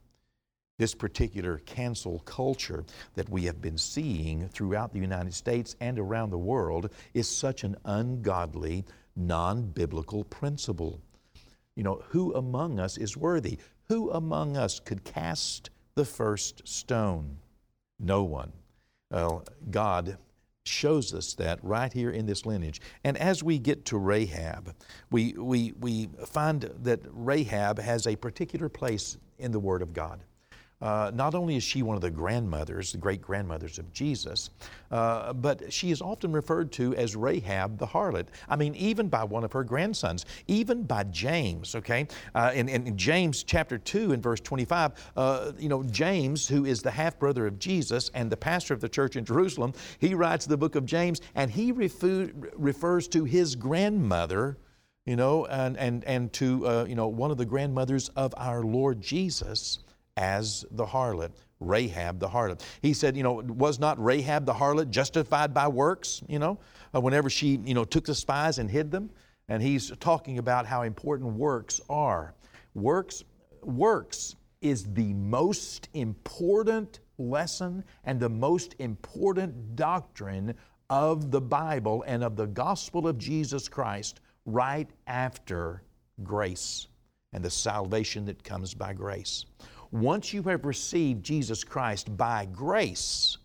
This 0.78 0.96
particular 0.96 1.60
cancel 1.60 2.20
culture 2.20 2.86
that 3.14 3.30
we 3.30 3.44
have 3.44 3.62
been 3.62 3.78
seeing 3.78 4.48
throughout 4.50 4.94
the 4.94 5.00
United 5.00 5.34
States 5.34 5.76
and 5.80 6.00
around 6.00 6.32
the 6.32 6.40
world 6.40 6.90
is 7.14 7.30
such 7.30 7.64
an 7.64 7.76
ungodly, 7.86 8.86
non 9.16 9.68
biblical 9.68 10.24
principle. 10.24 11.00
You 11.82 11.86
know, 11.86 12.04
who 12.10 12.32
among 12.36 12.80
us 12.80 12.96
is 13.00 13.18
worthy? 13.18 13.58
Who 13.90 14.12
among 14.12 14.56
us 14.56 14.80
could 14.80 15.04
cast 15.04 15.72
the 15.96 16.06
first 16.06 16.62
stone? 16.68 17.40
No 18.00 18.22
one. 18.22 18.52
Well, 19.10 19.46
God 19.72 20.20
shows 20.64 21.12
us 21.12 21.34
that 21.34 21.58
right 21.64 21.92
here 21.92 22.12
in 22.12 22.28
this 22.28 22.46
lineage. 22.46 22.82
And 23.04 23.18
as 23.18 23.42
we 23.42 23.58
get 23.58 23.84
to 23.86 23.98
Rahab, 23.98 24.76
we, 25.10 25.34
we, 25.34 25.74
we 25.80 26.08
find 26.28 26.70
that 26.84 27.00
Rahab 27.10 27.80
has 27.80 28.06
a 28.06 28.16
particular 28.16 28.70
place 28.70 29.18
in 29.40 29.52
the 29.52 29.60
Word 29.60 29.82
of 29.82 29.92
God. 29.92 30.24
Uh, 30.82 31.12
not 31.14 31.36
only 31.36 31.56
is 31.56 31.64
she 31.64 31.84
one 31.84 31.96
of 31.96 32.02
the 32.02 32.10
grandmothers, 32.10 32.92
the 32.92 32.98
great 32.98 33.22
grandmothers 33.22 33.78
of 33.78 33.92
Jesus, 33.94 34.50
uh, 34.90 35.32
but 35.34 35.72
she 35.72 35.92
is 35.92 36.02
often 36.02 36.32
referred 36.32 36.72
to 36.72 36.96
as 36.96 37.16
Rahab 37.16 37.78
the 37.78 37.86
harlot. 37.86 38.28
I 38.50 38.56
mean, 38.56 38.74
even 38.76 39.08
by 39.08 39.24
one 39.24 39.44
of 39.44 39.52
her 39.52 39.64
grandsons, 39.64 40.26
even 40.48 40.84
by 40.84 41.04
James, 41.06 41.76
okay? 41.76 42.08
Uh, 42.34 42.52
in, 42.56 42.68
in, 42.68 42.98
James 42.98 43.44
chapter 43.44 43.78
2 43.78 44.12
and 44.12 44.24
verse 44.24 44.40
25, 44.42 45.12
uh, 45.16 45.52
you 45.58 45.70
know, 45.70 45.84
James, 45.84 46.48
who 46.48 46.66
is 46.66 46.82
the 46.82 46.92
half 46.92 47.20
brother 47.20 47.46
of 47.46 47.60
Jesus 47.60 48.10
and 48.14 48.32
the 48.32 48.38
pastor 48.38 48.74
of 48.74 48.82
the 48.82 48.90
church 48.90 49.16
in 49.16 49.24
Jerusalem, 49.24 49.74
he 50.00 50.16
writes 50.16 50.46
the 50.46 50.58
book 50.58 50.76
of 50.76 50.86
James 50.86 51.22
and 51.36 51.52
he 51.52 51.72
refu- 51.72 52.32
refers 52.54 53.08
to 53.10 53.24
his 53.24 53.56
grandmother 53.56 54.58
you 55.06 55.16
know, 55.16 55.46
and, 55.48 55.78
and, 55.78 56.04
and 56.04 56.32
to, 56.34 56.68
uh, 56.68 56.86
you 56.88 56.94
know, 56.94 57.08
one 57.08 57.32
of 57.32 57.38
the 57.38 57.46
grandmothers 57.46 58.10
of 58.10 58.36
our 58.38 58.62
Lord 58.62 59.02
Jesus 59.02 59.80
as 60.18 60.66
the 60.72 60.86
harlot, 60.86 61.32
Rahab 61.60 62.20
the 62.20 62.28
harlot. 62.28 62.62
He 62.82 62.94
said, 62.94 63.16
you 63.16 63.24
know, 63.24 63.34
was 63.34 63.80
not 63.80 64.04
Rahab 64.04 64.46
the 64.46 64.54
harlot 64.54 64.90
justified 64.90 65.54
by 65.54 65.68
works, 65.68 66.22
you 66.28 66.40
know, 66.40 66.60
uh, 66.94 67.02
whenever 67.02 67.30
she, 67.30 67.60
you 67.64 67.74
know, 67.74 67.86
took 67.86 68.06
the 68.06 68.16
spies 68.16 68.60
and 68.60 68.70
hid 68.70 68.92
them? 68.92 69.10
And 69.48 69.62
he's 69.62 69.92
talking 70.00 70.38
about 70.38 70.66
how 70.66 70.84
important 70.84 71.34
works 71.34 71.82
are. 71.90 72.34
Works, 72.74 73.24
works 73.64 74.36
is 74.62 74.86
the 74.94 75.14
most 75.14 75.90
important 75.94 77.00
lesson 77.18 77.84
and 78.04 78.20
the 78.20 78.30
most 78.30 78.76
important 78.80 79.76
doctrine 79.76 80.56
of 80.90 81.32
the 81.32 81.42
Bible 81.42 82.04
and 82.08 82.24
of 82.24 82.36
the 82.36 82.48
gospel 82.48 83.08
of 83.08 83.18
Jesus 83.18 83.68
Christ 83.68 84.22
right 84.46 84.90
after 85.08 85.84
grace 86.24 86.88
and 87.34 87.44
the 87.44 87.50
salvation 87.50 88.26
that 88.26 88.44
comes 88.44 88.74
by 88.74 88.94
grace. 88.94 89.46
Once 89.92 90.32
you 90.34 90.42
have 90.44 90.66
received 90.66 91.24
Jesus 91.24 91.64
Christ 91.64 92.16
by 92.16 92.46
grace, 92.46 93.38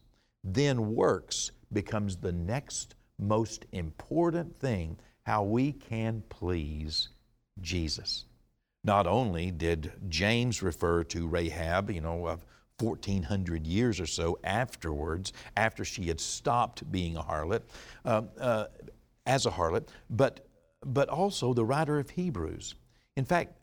then 0.44 0.94
works 0.94 1.50
becomes 1.72 2.16
the 2.16 2.32
next 2.32 2.94
most 3.18 3.66
important 3.72 4.54
thing 4.56 4.96
how 5.24 5.42
we 5.42 5.72
can 5.72 6.22
please 6.28 7.08
Jesus. 7.60 8.26
Not 8.84 9.08
only 9.08 9.50
did 9.50 9.92
James 10.08 10.62
refer 10.62 11.02
to 11.04 11.26
Rahab, 11.26 11.90
you 11.90 12.00
know, 12.00 12.28
of 12.28 12.46
1400 12.78 13.66
years 13.66 13.98
or 13.98 14.06
so 14.06 14.38
afterwards, 14.44 15.32
after 15.56 15.84
she 15.84 16.04
had 16.04 16.20
stopped 16.20 16.90
being 16.92 17.16
a 17.16 17.22
harlot, 17.22 17.62
uh, 18.04 18.22
uh, 18.38 18.66
as 19.24 19.46
a 19.46 19.50
harlot, 19.50 19.88
but, 20.10 20.46
but 20.84 21.08
also 21.08 21.52
the 21.52 21.64
writer 21.64 21.98
of 21.98 22.10
Hebrews. 22.10 22.76
In 23.16 23.24
fact, 23.24 23.54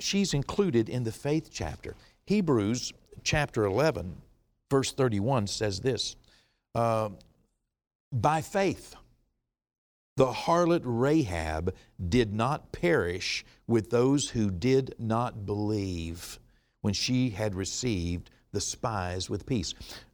she's 0.00 0.34
included 0.34 0.88
in 0.88 1.04
the 1.04 1.12
faith 1.12 1.50
chapter. 1.52 1.94
Hebrews 2.28 2.92
chapter 3.22 3.64
11, 3.64 4.14
verse 4.70 4.92
31 4.92 5.46
says 5.46 5.80
this 5.80 6.14
uh, 6.74 7.08
By 8.12 8.42
faith, 8.42 8.94
the 10.18 10.26
harlot 10.26 10.82
Rahab 10.84 11.74
did 12.10 12.34
not 12.34 12.70
perish 12.70 13.46
with 13.66 13.88
those 13.88 14.28
who 14.28 14.50
did 14.50 14.94
not 14.98 15.46
believe 15.46 16.38
when 16.82 16.92
she 16.92 17.30
had 17.30 17.54
received 17.54 18.28
the 18.52 18.60
spies 18.60 19.30
with 19.30 19.46
peace. 19.46 19.72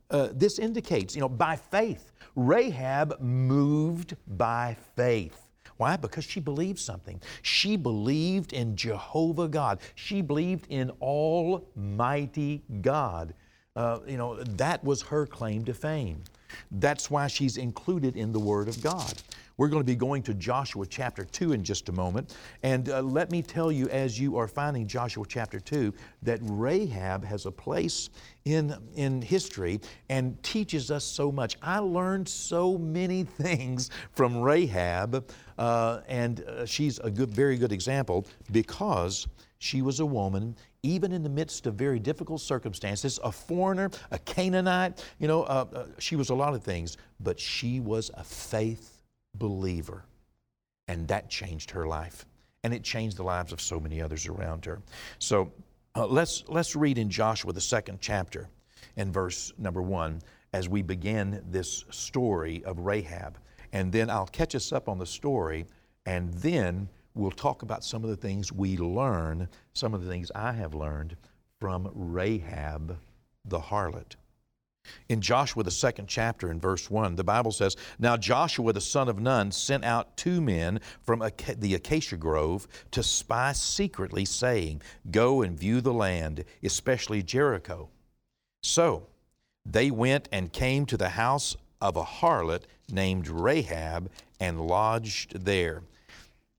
Uh, 0.09 0.29
this 0.31 0.61
indicates, 0.61 1.17
you 1.17 1.21
know, 1.21 1.29
by 1.29 1.57
faith, 1.57 2.13
Rahab 2.37 3.21
moved 3.21 4.15
by 4.29 4.77
faith. 4.95 5.44
Why? 5.77 5.97
Because 5.97 6.25
she 6.25 6.41
believed 6.41 6.79
something. 6.79 7.21
She 7.43 7.77
believed 7.77 8.53
in 8.53 8.77
Jehovah 8.77 9.49
God. 9.49 9.81
She 9.95 10.23
believed 10.23 10.67
in 10.69 10.91
Almighty 11.01 12.63
God. 12.81 13.35
Uh, 13.77 13.99
you 14.07 14.17
know, 14.17 14.37
that 14.37 14.85
was 14.85 15.03
her 15.03 15.27
claim 15.27 15.65
to 15.65 15.75
fame. 15.75 16.23
That's 16.71 17.11
why 17.11 17.27
she's 17.27 17.57
included 17.57 18.17
in 18.17 18.33
the 18.33 18.41
Word 18.41 18.69
of 18.69 18.83
God. 18.83 19.23
We're 19.57 19.69
going 19.69 19.83
to 19.83 19.87
be 19.87 19.95
going 19.95 20.23
to 20.25 20.35
Joshua 20.35 20.85
chapter 20.85 21.25
2 21.25 21.53
in 21.53 21.63
just 21.63 21.89
a 21.89 21.93
moment. 21.93 22.37
And 22.65 22.89
uh, 22.89 23.03
let 23.03 23.31
me 23.31 23.41
tell 23.41 23.71
you, 23.71 23.89
as 23.89 24.19
you 24.19 24.37
are 24.37 24.49
finding 24.49 24.87
Joshua 24.89 25.25
chapter 25.29 25.61
2, 25.61 25.95
that 26.23 26.41
Rahab 26.43 27.25
has 27.25 27.47
a 27.47 27.53
place 27.53 28.11
in, 28.45 28.75
in 28.97 29.23
history 29.23 29.81
and 30.09 30.43
teaches 30.43 30.91
us 30.91 31.05
so 31.05 31.31
much. 31.31 31.57
I 31.63 31.79
learned 31.79 32.29
so 32.29 32.77
many 32.77 33.23
things 33.43 33.91
from 34.13 34.41
Rahab, 34.41 35.31
uh, 35.57 36.01
and 36.09 36.41
uh, 36.41 36.67
she's 36.67 36.99
a 36.99 37.11
good, 37.11 37.31
very 37.31 37.57
good 37.57 37.71
example 37.71 38.27
because 38.51 39.29
she 39.65 39.81
was 39.81 40.01
a 40.01 40.07
woman 40.07 40.55
even 40.83 41.11
in 41.11 41.23
the 41.23 41.29
midst 41.31 41.67
of 41.67 41.75
very 41.75 41.99
difficult 41.99 42.43
circumstances, 42.43 43.19
a 43.25 43.33
foreigner, 43.33 43.91
a 44.11 44.19
Canaanite, 44.19 45.03
you 45.19 45.27
know, 45.27 45.45
uh, 45.45 45.65
uh, 45.73 45.87
she 45.99 46.17
was 46.17 46.29
a 46.29 46.35
lot 46.35 46.53
of 46.53 46.63
things, 46.63 46.99
but 47.21 47.41
she 47.41 47.81
was 47.81 48.11
a 48.13 48.23
faith 48.23 49.01
believer. 49.37 50.05
And 50.87 51.09
that 51.09 51.31
changed 51.31 51.71
her 51.71 51.87
life. 51.87 52.27
And 52.63 52.75
it 52.75 52.83
changed 52.83 53.17
the 53.17 53.23
lives 53.23 53.53
of 53.53 53.61
so 53.63 53.81
many 53.81 54.03
others 54.03 54.27
around 54.27 54.67
her. 54.67 54.83
So 55.19 55.51
uh, 55.95 56.07
let's, 56.07 56.45
let's 56.49 56.77
read 56.77 56.99
in 56.99 57.09
Joshua, 57.09 57.55
the 57.55 57.61
second 57.63 58.03
chapter, 58.03 58.51
and 58.99 59.15
verse 59.15 59.51
number 59.57 59.81
one, 59.81 60.21
as 60.53 60.69
we 60.69 60.83
begin 60.83 61.43
this 61.51 61.87
story 61.91 62.63
of 62.65 62.81
Rahab. 62.81 63.39
And 63.73 63.91
then 63.91 64.11
I'll 64.11 64.27
catch 64.27 64.55
us 64.55 64.73
up 64.73 64.91
on 64.91 64.99
the 64.99 65.07
story, 65.07 65.65
and 66.05 66.35
then 66.35 66.91
we'll 67.15 67.31
talk 67.31 67.63
about 67.63 67.85
some 67.85 68.05
of 68.05 68.11
the 68.11 68.17
things 68.17 68.53
we 68.53 68.77
learn, 68.77 69.49
some 69.73 69.95
of 69.95 70.05
the 70.05 70.11
things 70.11 70.31
I 70.35 70.53
have 70.53 70.75
learned 70.75 71.17
from 71.61 71.91
Rahab 71.95 72.99
the 73.45 73.61
harlot. 73.61 74.17
In 75.09 75.21
Joshua, 75.21 75.63
the 75.63 75.71
second 75.71 76.09
chapter, 76.09 76.51
in 76.51 76.61
verse 76.61 76.91
1, 76.91 77.17
the 77.17 77.25
Bible 77.25 77.53
says, 77.53 77.77
Now 77.99 78.17
Joshua 78.17 78.73
the 78.73 78.81
son 78.81 79.09
of 79.09 79.19
Nun 79.19 79.51
sent 79.51 79.85
out 79.85 80.17
two 80.17 80.41
men 80.41 80.81
from 81.03 81.21
the 81.59 81.75
acacia 81.75 82.17
grove 82.17 82.69
to 82.91 83.03
spy 83.03 83.53
secretly, 83.53 84.25
saying, 84.25 84.83
Go 85.11 85.43
and 85.43 85.59
view 85.59 85.81
the 85.81 85.93
land, 85.93 86.45
especially 86.63 87.23
Jericho. 87.23 87.89
So 88.63 89.07
they 89.65 89.91
went 89.91 90.29
and 90.33 90.53
came 90.53 90.85
to 90.87 90.97
the 90.97 91.11
house 91.11 91.57
of 91.81 91.97
a 91.97 92.05
harlot 92.05 92.65
named 92.91 93.29
Rahab 93.29 94.11
and 94.39 94.61
lodged 94.61 95.45
there. 95.45 95.83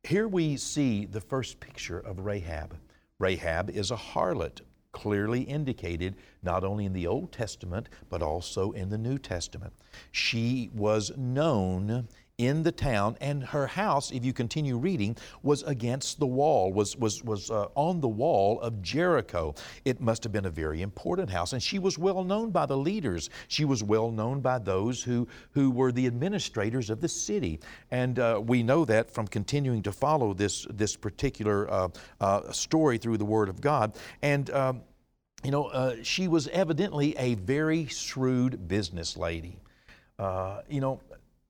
Here 0.06 0.28
we 0.28 0.56
see 0.58 1.06
the 1.06 1.20
first 1.20 1.60
picture 1.60 1.98
of 1.98 2.20
Rahab. 2.20 2.78
Rahab 3.18 3.72
is 3.72 3.90
a 3.90 3.96
harlot 3.96 4.62
clearly 4.92 5.42
indicated 5.42 6.16
not 6.44 6.64
only 6.64 6.86
in 6.86 6.94
the 6.94 7.08
Old 7.08 7.32
Testament 7.32 7.90
but 8.08 8.22
also 8.22 8.70
in 8.70 8.90
the 8.90 9.00
New 9.00 9.18
Testament. 9.18 9.74
She 10.12 10.70
was 10.76 11.12
known 11.18 12.08
in 12.38 12.64
the 12.64 12.72
town, 12.72 13.18
and 13.22 13.44
her 13.44 13.68
house, 13.68 14.12
if 14.12 14.26
you 14.26 14.34
continue 14.34 14.78
reading, 14.78 15.16
was 15.42 15.64
against 15.64 16.20
the 16.20 16.28
wall, 16.28 16.74
was, 16.74 16.98
was, 16.98 17.24
was 17.24 17.50
uh, 17.50 17.68
on 17.76 18.02
the 18.02 18.08
wall 18.08 18.60
of 18.60 18.82
Jericho. 18.82 19.56
It 19.86 20.02
must 20.02 20.24
have 20.24 20.34
been 20.34 20.46
a 20.46 20.50
very 20.50 20.82
important 20.82 21.30
house, 21.30 21.54
and 21.54 21.64
she 21.64 21.80
was 21.80 21.98
well 21.98 22.24
known 22.24 22.52
by 22.52 22.66
the 22.66 22.78
leaders. 22.78 23.30
She 23.48 23.64
was 23.64 23.84
well 23.84 24.12
known 24.12 24.42
by 24.42 24.60
those 24.60 25.02
who, 25.02 25.28
who 25.52 25.72
were 25.72 25.92
the 25.92 26.08
administrators 26.08 26.90
of 26.90 27.00
the 27.00 27.08
city. 27.08 27.60
And 27.92 28.20
uh, 28.20 28.42
we 28.46 28.64
know 28.64 28.84
that 28.86 29.10
from 29.10 29.28
continuing 29.28 29.82
to 29.84 29.92
follow 29.92 30.34
this, 30.34 30.68
this 30.70 30.96
particular 30.96 31.72
uh, 31.72 31.88
uh 32.20 32.52
story 32.52 32.98
through 32.98 33.18
the 33.18 33.26
Word 33.26 33.50
of 33.50 33.62
God. 33.62 33.96
And 34.22 34.50
um, 34.50 34.82
you 35.44 35.52
know, 35.52 35.66
uh, 35.66 35.98
she 36.02 36.28
was 36.28 36.48
evidently 36.48 37.16
a 37.18 37.36
very 37.36 37.86
shrewd 37.86 38.68
business 38.68 39.16
lady. 39.16 39.60
Uh, 40.18 40.62
you 40.68 40.82
know, 40.82 41.00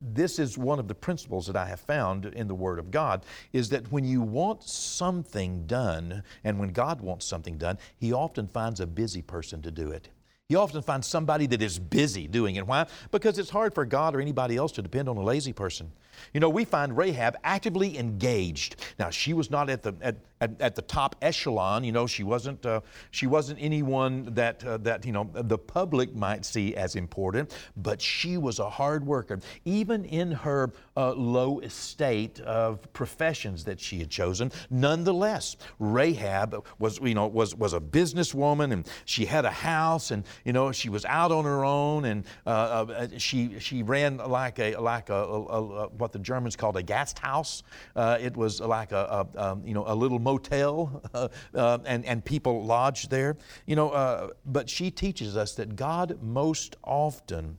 this 0.02 0.40
is 0.40 0.58
one 0.58 0.80
of 0.80 0.88
the 0.88 0.96
principles 0.96 1.48
that 1.48 1.56
I 1.56 1.66
have 1.66 1.80
found 1.80 2.26
in 2.26 2.48
the 2.48 2.56
Word 2.56 2.80
of 2.80 2.92
God 2.92 3.26
is 3.54 3.70
that 3.70 3.92
when 3.92 4.04
you 4.04 4.22
want 4.22 4.64
something 4.64 5.66
done, 5.66 6.24
and 6.44 6.60
when 6.60 6.70
God 6.70 7.02
wants 7.02 7.26
something 7.26 7.58
done, 7.58 7.78
He 7.98 8.14
often 8.14 8.48
finds 8.48 8.80
a 8.80 8.88
busy 8.88 9.22
person 9.22 9.62
to 9.62 9.72
do 9.72 9.92
it. 9.92 10.10
You 10.48 10.60
often 10.60 10.84
find 10.84 11.04
somebody 11.04 11.48
that 11.48 11.64
is 11.64 11.80
busy 11.80 12.28
doing 12.28 12.56
it. 12.56 12.68
Why? 12.68 12.86
Because 13.10 13.40
it's 13.40 13.50
hard 13.50 13.74
for 13.74 13.84
God 13.84 14.16
or 14.16 14.22
anybody 14.22 14.58
else 14.58 14.72
to 14.74 14.84
depend 14.84 15.10
on 15.10 15.18
a 15.18 15.24
lazy 15.24 15.54
person. 15.54 15.92
You 16.34 16.40
know, 16.40 16.50
we 16.50 16.66
find 16.66 16.96
Rahab 16.96 17.36
actively 17.44 17.98
engaged. 17.98 18.76
Now, 19.00 19.10
she 19.10 19.34
was 19.34 19.50
not 19.50 19.70
at 19.72 19.82
the, 19.82 19.94
at, 20.02 20.16
at, 20.40 20.62
at 20.62 20.76
the 20.76 20.82
top 20.84 21.16
echelon. 21.22 21.84
You 21.84 21.92
know, 21.92 22.08
she 22.08 22.24
wasn't, 22.24 22.66
uh, 22.66 22.82
she 23.12 23.28
wasn't 23.28 23.60
anyone 23.60 24.34
that, 24.36 24.64
uh, 24.64 24.78
that, 24.78 25.04
you 25.06 25.12
know, 25.12 25.30
the 25.34 25.58
public 25.58 26.16
might 26.16 26.46
see 26.46 26.76
as 26.76 26.96
important, 26.96 27.54
but 27.76 28.00
she 28.02 28.38
was 28.38 28.60
a 28.60 28.70
hard 28.70 29.06
worker. 29.06 29.40
Even 29.66 30.06
in 30.06 30.32
her 30.32 30.72
uh, 30.96 31.12
low 31.14 31.60
estate 31.60 32.40
of 32.42 32.94
professions 32.94 33.66
that 33.66 33.80
she 33.80 34.00
had 34.00 34.10
chosen, 34.10 34.52
nonetheless, 34.70 35.58
Rahab 35.80 36.64
was, 36.80 37.00
you 37.00 37.16
know, 37.16 37.28
was, 37.28 37.56
was 37.56 37.74
a 37.74 37.80
businesswoman 37.80 38.72
and 38.72 38.88
she 39.04 39.26
had 39.26 39.44
a 39.44 39.52
house 39.52 40.12
and, 40.12 40.24
you 40.44 40.54
know, 40.54 40.72
she 40.72 40.90
was 40.90 41.06
out 41.06 41.32
on 41.32 41.46
her 41.46 41.64
own 41.64 42.06
and 42.06 42.26
uh, 42.46 42.50
uh, 42.50 43.08
she, 43.18 43.60
she 43.60 43.84
ran 43.84 44.18
like 44.18 44.60
a, 44.60 44.76
like 44.78 45.10
a, 45.10 45.14
a, 45.14 45.42
a 45.42 45.88
what 45.90 46.12
the 46.12 46.20
Germans 46.20 46.56
called 46.56 46.78
a 46.78 46.84
Gasthaus. 46.84 47.64
Uh, 47.96 48.18
it 48.20 48.36
was 48.36 48.60
like 48.60 48.92
a, 48.92 49.28
a, 49.36 49.44
um, 49.52 49.66
you 49.66 49.74
know, 49.74 49.86
a 49.88 49.96
little 49.96 50.20
motel, 50.20 51.02
uh, 51.14 51.28
uh, 51.54 51.78
and, 51.86 52.06
and 52.06 52.24
people 52.24 52.66
lodged 52.66 53.10
there. 53.10 53.38
You 53.66 53.76
know, 53.76 53.90
uh, 53.92 54.30
but 54.46 54.70
she 54.70 54.92
teaches 54.92 55.38
us 55.38 55.56
that 55.56 55.76
God 55.76 56.20
most 56.22 56.76
often 56.84 57.58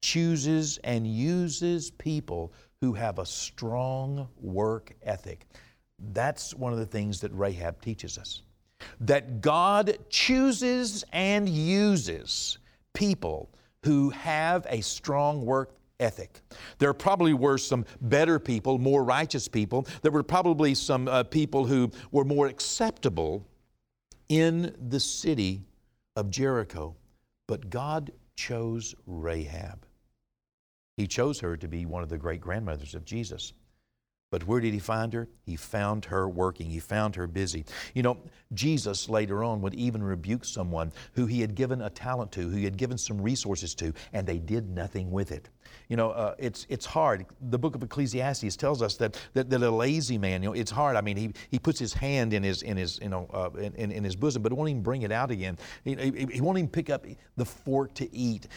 chooses 0.00 0.78
and 0.84 1.06
uses 1.06 1.90
people 1.90 2.52
who 2.80 2.92
have 2.92 3.18
a 3.18 3.26
strong 3.26 4.28
work 4.40 4.94
ethic. 5.02 5.46
That's 6.12 6.54
one 6.54 6.72
of 6.72 6.78
the 6.78 6.86
things 6.86 7.20
that 7.20 7.32
Rahab 7.32 7.80
teaches 7.80 8.18
us. 8.18 8.42
That 9.00 9.40
God 9.40 9.98
chooses 10.10 11.04
and 11.12 11.48
uses 11.48 12.58
people 12.94 13.50
who 13.84 14.10
have 14.10 14.66
a 14.68 14.80
strong 14.80 15.44
work 15.44 15.74
ethic. 16.00 16.40
There 16.78 16.92
probably 16.94 17.34
were 17.34 17.58
some 17.58 17.84
better 18.00 18.38
people, 18.38 18.78
more 18.78 19.04
righteous 19.04 19.48
people. 19.48 19.86
There 20.02 20.12
were 20.12 20.22
probably 20.22 20.74
some 20.74 21.08
uh, 21.08 21.24
people 21.24 21.64
who 21.64 21.90
were 22.12 22.24
more 22.24 22.46
acceptable 22.46 23.46
in 24.28 24.74
the 24.88 25.00
city 25.00 25.62
of 26.16 26.30
Jericho. 26.30 26.94
But 27.46 27.70
God 27.70 28.12
chose 28.36 28.94
Rahab. 29.06 29.86
He 30.96 31.06
chose 31.06 31.40
her 31.40 31.56
to 31.56 31.68
be 31.68 31.86
one 31.86 32.02
of 32.02 32.08
the 32.08 32.18
great 32.18 32.40
grandmothers 32.40 32.94
of 32.94 33.04
Jesus. 33.04 33.52
But 34.30 34.46
where 34.46 34.60
did 34.60 34.74
he 34.74 34.78
find 34.78 35.12
her? 35.14 35.28
He 35.44 35.56
found 35.56 36.04
her 36.06 36.28
working. 36.28 36.68
He 36.68 36.80
found 36.80 37.16
her 37.16 37.26
busy. 37.26 37.64
You 37.94 38.02
know, 38.02 38.18
Jesus 38.52 39.08
later 39.08 39.42
on 39.42 39.62
would 39.62 39.74
even 39.74 40.02
rebuke 40.02 40.44
someone 40.44 40.92
who 41.14 41.24
he 41.26 41.40
had 41.40 41.54
given 41.54 41.80
a 41.80 41.90
talent 41.90 42.32
to, 42.32 42.42
who 42.42 42.56
he 42.56 42.64
had 42.64 42.76
given 42.76 42.98
some 42.98 43.20
resources 43.20 43.74
to, 43.76 43.92
and 44.12 44.26
they 44.26 44.38
did 44.38 44.68
nothing 44.68 45.10
with 45.10 45.32
it. 45.32 45.48
You 45.88 45.96
know, 45.96 46.10
uh, 46.10 46.34
it's, 46.38 46.66
it's 46.68 46.84
hard. 46.84 47.24
The 47.50 47.58
book 47.58 47.74
of 47.74 47.82
Ecclesiastes 47.82 48.56
tells 48.56 48.82
us 48.82 48.96
that, 48.96 49.18
that, 49.32 49.48
that, 49.50 49.62
a 49.62 49.70
lazy 49.70 50.18
man, 50.18 50.42
you 50.42 50.50
know, 50.50 50.54
it's 50.54 50.70
hard. 50.70 50.96
I 50.96 51.00
mean, 51.00 51.16
he, 51.16 51.32
he 51.50 51.58
puts 51.58 51.78
his 51.78 51.94
hand 51.94 52.34
in 52.34 52.42
his, 52.42 52.62
in 52.62 52.76
his, 52.76 52.98
you 53.00 53.08
know, 53.08 53.28
uh, 53.32 53.50
in, 53.58 53.90
in 53.90 54.04
his 54.04 54.14
bosom, 54.14 54.42
but 54.42 54.52
won't 54.52 54.68
even 54.68 54.82
bring 54.82 55.02
it 55.02 55.12
out 55.12 55.30
again. 55.30 55.56
He, 55.84 55.94
he, 55.94 56.26
he, 56.32 56.40
won't 56.40 56.58
even 56.58 56.68
pick 56.68 56.90
up 56.90 57.06
the 57.36 57.44
fork 57.44 57.94
to 57.94 58.14
eat. 58.14 58.48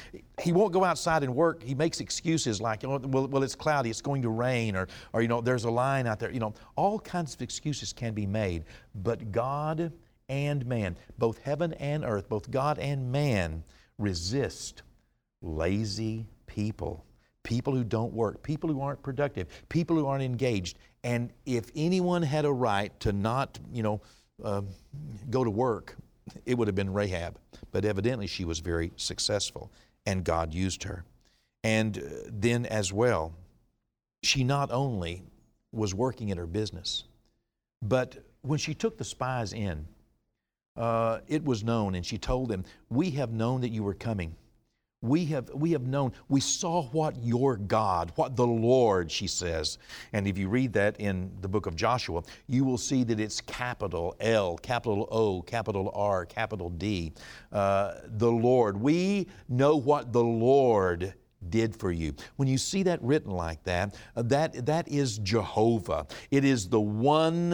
He 0.41 0.51
won't 0.51 0.73
go 0.73 0.83
outside 0.83 1.23
and 1.23 1.33
work. 1.35 1.63
He 1.63 1.75
makes 1.75 2.01
excuses 2.01 2.59
like, 2.59 2.83
oh, 2.83 2.99
well, 3.03 3.27
well, 3.27 3.43
it's 3.43 3.55
cloudy, 3.55 3.89
it's 3.89 4.01
going 4.01 4.21
to 4.23 4.29
rain, 4.29 4.75
or, 4.75 4.87
or, 5.13 5.21
you 5.21 5.27
know, 5.27 5.39
there's 5.39 5.60
a 5.63 5.71
line 5.71 6.07
out 6.07 6.19
there. 6.19 6.31
You 6.31 6.39
know, 6.39 6.53
all 6.75 6.99
kinds 6.99 7.33
of 7.33 7.41
excuses 7.41 7.93
can 7.93 8.13
be 8.13 8.25
made, 8.25 8.65
but 8.95 9.31
God 9.31 9.91
and 10.29 10.65
man, 10.65 10.95
both 11.17 11.39
heaven 11.39 11.73
and 11.73 12.05
earth, 12.05 12.29
both 12.29 12.49
God 12.49 12.79
and 12.79 13.11
man, 13.11 13.63
resist 13.97 14.83
lazy 15.41 16.27
people 16.47 17.05
people 17.43 17.75
who 17.75 17.83
don't 17.83 18.13
work, 18.13 18.43
people 18.43 18.69
who 18.69 18.81
aren't 18.81 19.01
productive, 19.01 19.47
people 19.69 19.95
who 19.95 20.05
aren't 20.07 20.23
engaged. 20.23 20.77
And 21.03 21.31
if 21.45 21.71
anyone 21.75 22.21
had 22.21 22.45
a 22.45 22.51
right 22.51 22.97
to 23.01 23.11
not, 23.11 23.59
you 23.71 23.83
know, 23.83 24.01
uh, 24.43 24.61
go 25.29 25.43
to 25.43 25.49
work, 25.49 25.95
it 26.45 26.57
would 26.57 26.67
have 26.67 26.75
been 26.75 26.93
Rahab. 26.93 27.37
But 27.71 27.85
evidently 27.85 28.27
she 28.27 28.45
was 28.45 28.59
very 28.59 28.91
successful, 28.95 29.71
and 30.05 30.23
God 30.23 30.53
used 30.53 30.83
her. 30.83 31.03
And 31.63 31.97
uh, 31.97 32.01
then, 32.27 32.65
as 32.65 32.91
well, 32.91 33.33
she 34.23 34.43
not 34.43 34.71
only 34.71 35.23
was 35.71 35.93
working 35.93 36.29
in 36.29 36.37
her 36.37 36.47
business, 36.47 37.05
but 37.81 38.17
when 38.41 38.59
she 38.59 38.73
took 38.73 38.97
the 38.97 39.03
spies 39.03 39.53
in, 39.53 39.85
uh, 40.77 41.19
it 41.27 41.43
was 41.43 41.63
known, 41.63 41.95
and 41.95 42.05
she 42.05 42.17
told 42.17 42.49
them, 42.49 42.63
We 42.89 43.11
have 43.11 43.31
known 43.31 43.61
that 43.61 43.69
you 43.69 43.83
were 43.83 43.93
coming 43.93 44.35
we 45.03 45.25
have, 45.25 45.49
we 45.49 45.71
have 45.71 45.87
known, 45.87 46.13
we 46.29 46.39
saw 46.39 46.83
what 46.89 47.15
your 47.23 47.57
God, 47.57 48.11
what 48.15 48.35
the 48.35 48.45
Lord, 48.45 49.11
she 49.11 49.25
says. 49.25 49.79
And 50.13 50.27
if 50.27 50.37
you 50.37 50.47
read 50.47 50.73
that 50.73 50.99
in 50.99 51.31
the 51.41 51.47
book 51.47 51.65
of 51.65 51.75
Joshua, 51.75 52.21
you 52.47 52.63
will 52.63 52.77
see 52.77 53.03
that 53.05 53.19
it's 53.19 53.41
capital 53.41 54.15
L, 54.19 54.57
capital 54.57 55.07
O, 55.11 55.41
capital 55.41 55.91
R, 55.95 56.25
capital 56.25 56.69
D. 56.69 57.13
Uh, 57.51 57.95
the 58.05 58.31
Lord. 58.31 58.79
We 58.79 59.27
know 59.49 59.75
what 59.75 60.13
the 60.13 60.23
Lord 60.23 61.15
did 61.49 61.75
for 61.75 61.91
you. 61.91 62.13
When 62.35 62.47
you 62.47 62.57
see 62.57 62.83
that 62.83 63.01
written 63.01 63.31
like 63.31 63.63
that, 63.63 63.95
uh, 64.15 64.21
that, 64.23 64.65
that 64.65 64.87
is 64.87 65.17
Jehovah. 65.19 66.07
It 66.29 66.45
is 66.45 66.69
the 66.69 66.79
one, 66.79 67.51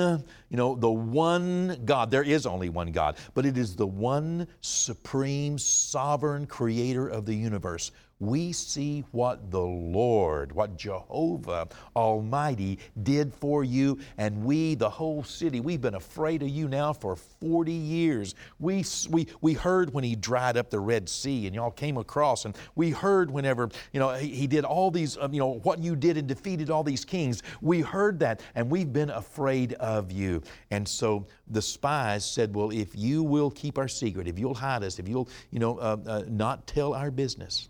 you 0.50 0.58
know, 0.58 0.76
the 0.76 0.90
one 0.90 1.82
God. 1.86 2.12
There 2.12 2.24
is 2.24 2.46
only 2.46 2.70
one 2.70 2.92
God, 2.92 3.18
but 3.34 3.46
it 3.46 3.58
is 3.58 3.76
the 3.76 3.88
one 3.88 4.48
supreme, 4.62 5.58
sovereign 5.58 6.46
creator 6.46 7.08
of 7.08 7.26
the 7.26 7.36
universe 7.36 7.92
we 8.20 8.52
see 8.52 9.04
what 9.12 9.52
the 9.52 9.62
Lord, 9.62 10.52
what 10.52 10.78
Jehovah 10.78 11.68
Almighty 11.96 12.80
did 13.04 13.34
for 13.34 13.64
you, 13.64 14.00
and 14.18 14.44
we, 14.44 14.76
the 14.76 14.90
whole 14.90 15.24
city, 15.24 15.60
we've 15.60 15.82
been 15.82 15.96
afraid 15.96 16.42
of 16.42 16.50
you 16.50 16.68
now 16.68 16.94
for 16.94 17.16
40 17.16 17.72
years. 17.72 18.36
We, 18.60 18.84
we, 19.10 19.28
we 19.42 19.54
heard 19.54 19.94
when 19.94 20.04
He 20.04 20.16
dried 20.16 20.58
up 20.58 20.70
the 20.70 20.80
Red 20.80 21.08
Sea 21.08 21.46
and 21.46 21.56
y'all 21.56 21.72
came 21.72 21.98
across, 21.98 22.46
and 22.46 22.58
we 22.76 22.90
heard 22.90 23.30
whenever, 23.30 23.70
you 23.94 24.00
know, 24.00 24.14
He, 24.14 24.30
he 24.30 24.48
did 24.48 24.66
all 24.66 24.90
these, 24.90 25.18
um, 25.18 25.34
you 25.34 25.40
know, 25.40 25.60
what 25.64 25.80
you 25.80 25.96
did 25.96 26.18
and 26.18 26.28
defeated 26.28 26.72
all 26.72 26.84
these 26.84 27.06
kings. 27.06 27.44
We 27.62 27.82
heard 27.82 28.20
that, 28.20 28.42
and 28.56 28.70
we've 28.70 28.92
been 28.92 29.12
afraid 29.12 29.74
of 29.74 30.12
you. 30.12 30.42
And 30.72 30.88
so 30.88 31.28
the 31.50 31.62
spies 31.62 32.26
said, 32.26 32.56
Well, 32.56 32.72
if 32.72 32.96
you 32.96 33.24
will 33.24 33.52
keep 33.52 33.78
our 33.78 33.88
secret, 33.88 34.28
if 34.28 34.40
you'll 34.40 34.56
hide 34.56 34.84
us, 34.84 34.98
if 35.00 35.08
you'll, 35.08 35.30
you 35.52 35.60
know, 35.60 35.78
uh, 35.78 35.98
uh, 36.06 36.24
not 36.28 36.66
tell 36.68 36.94
our 36.94 37.12
business, 37.12 37.70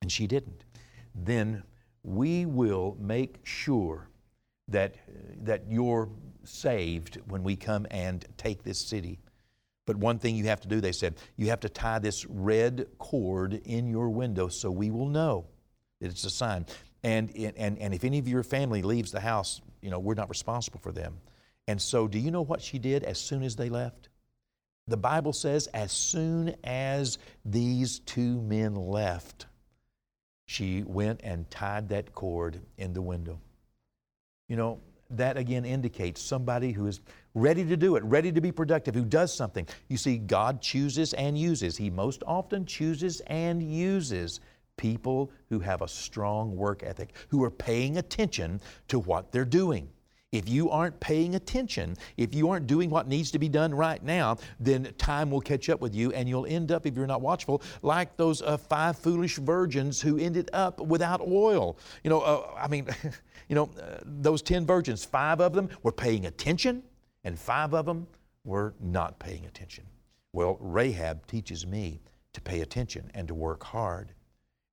and 0.00 0.10
she 0.10 0.26
didn't, 0.26 0.64
then 1.14 1.62
we 2.02 2.46
will 2.46 2.96
make 3.00 3.40
sure 3.44 4.08
that, 4.68 4.94
that 5.42 5.64
you're 5.68 6.08
saved 6.44 7.18
when 7.26 7.42
we 7.42 7.56
come 7.56 7.86
and 7.90 8.24
take 8.36 8.62
this 8.62 8.78
city. 8.78 9.18
But 9.86 9.96
one 9.96 10.18
thing 10.18 10.36
you 10.36 10.44
have 10.44 10.60
to 10.60 10.68
do, 10.68 10.80
they 10.80 10.92
said, 10.92 11.16
you 11.36 11.48
have 11.48 11.60
to 11.60 11.68
tie 11.68 11.98
this 11.98 12.26
red 12.26 12.86
cord 12.98 13.54
in 13.64 13.88
your 13.88 14.10
window 14.10 14.48
so 14.48 14.70
we 14.70 14.90
will 14.90 15.08
know 15.08 15.46
that 16.00 16.10
it's 16.10 16.24
a 16.24 16.30
sign. 16.30 16.66
And, 17.02 17.34
and, 17.56 17.78
and 17.78 17.94
if 17.94 18.04
any 18.04 18.18
of 18.18 18.28
your 18.28 18.42
family 18.42 18.82
leaves 18.82 19.10
the 19.10 19.20
house, 19.20 19.60
you 19.80 19.90
know, 19.90 19.98
we're 19.98 20.14
not 20.14 20.28
responsible 20.28 20.80
for 20.80 20.92
them. 20.92 21.18
And 21.68 21.80
so, 21.80 22.08
do 22.08 22.18
you 22.18 22.30
know 22.30 22.42
what 22.42 22.62
she 22.62 22.78
did 22.78 23.04
as 23.04 23.18
soon 23.18 23.42
as 23.42 23.56
they 23.56 23.68
left? 23.68 24.08
The 24.88 24.96
Bible 24.96 25.34
says, 25.34 25.66
as 25.68 25.92
soon 25.92 26.54
as 26.64 27.18
these 27.44 27.98
two 28.00 28.40
men 28.40 28.74
left, 28.74 29.46
she 30.48 30.82
went 30.86 31.20
and 31.22 31.48
tied 31.50 31.90
that 31.90 32.14
cord 32.14 32.58
in 32.78 32.94
the 32.94 33.02
window. 33.02 33.38
You 34.48 34.56
know, 34.56 34.80
that 35.10 35.36
again 35.36 35.66
indicates 35.66 36.22
somebody 36.22 36.72
who 36.72 36.86
is 36.86 37.00
ready 37.34 37.66
to 37.66 37.76
do 37.76 37.96
it, 37.96 38.04
ready 38.04 38.32
to 38.32 38.40
be 38.40 38.50
productive, 38.50 38.94
who 38.94 39.04
does 39.04 39.32
something. 39.32 39.68
You 39.88 39.98
see, 39.98 40.16
God 40.16 40.62
chooses 40.62 41.12
and 41.12 41.36
uses. 41.36 41.76
He 41.76 41.90
most 41.90 42.22
often 42.26 42.64
chooses 42.64 43.20
and 43.26 43.62
uses 43.62 44.40
people 44.78 45.30
who 45.50 45.58
have 45.60 45.82
a 45.82 45.88
strong 45.88 46.56
work 46.56 46.82
ethic, 46.82 47.10
who 47.28 47.44
are 47.44 47.50
paying 47.50 47.98
attention 47.98 48.58
to 48.88 49.00
what 49.00 49.30
they're 49.30 49.44
doing. 49.44 49.90
If 50.30 50.46
you 50.46 50.68
aren't 50.68 51.00
paying 51.00 51.36
attention, 51.36 51.96
if 52.18 52.34
you 52.34 52.50
aren't 52.50 52.66
doing 52.66 52.90
what 52.90 53.08
needs 53.08 53.30
to 53.30 53.38
be 53.38 53.48
done 53.48 53.74
right 53.74 54.02
now, 54.02 54.36
then 54.60 54.92
time 54.98 55.30
will 55.30 55.40
catch 55.40 55.70
up 55.70 55.80
with 55.80 55.94
you 55.94 56.12
and 56.12 56.28
you'll 56.28 56.44
end 56.44 56.70
up, 56.70 56.84
if 56.84 56.94
you're 56.94 57.06
not 57.06 57.22
watchful, 57.22 57.62
like 57.80 58.14
those 58.18 58.42
uh, 58.42 58.58
five 58.58 58.98
foolish 58.98 59.38
virgins 59.38 60.02
who 60.02 60.18
ended 60.18 60.50
up 60.52 60.80
without 60.80 61.22
oil. 61.22 61.78
You 62.04 62.10
know, 62.10 62.20
uh, 62.20 62.46
I 62.58 62.68
mean, 62.68 62.86
you 63.48 63.54
know, 63.54 63.70
uh, 63.80 64.00
those 64.04 64.42
10 64.42 64.66
virgins, 64.66 65.02
five 65.02 65.40
of 65.40 65.54
them 65.54 65.70
were 65.82 65.92
paying 65.92 66.26
attention 66.26 66.82
and 67.24 67.38
five 67.38 67.72
of 67.72 67.86
them 67.86 68.06
were 68.44 68.74
not 68.80 69.18
paying 69.18 69.46
attention. 69.46 69.84
Well, 70.34 70.58
Rahab 70.60 71.26
teaches 71.26 71.66
me 71.66 72.00
to 72.34 72.42
pay 72.42 72.60
attention 72.60 73.10
and 73.14 73.26
to 73.28 73.34
work 73.34 73.64
hard 73.64 74.12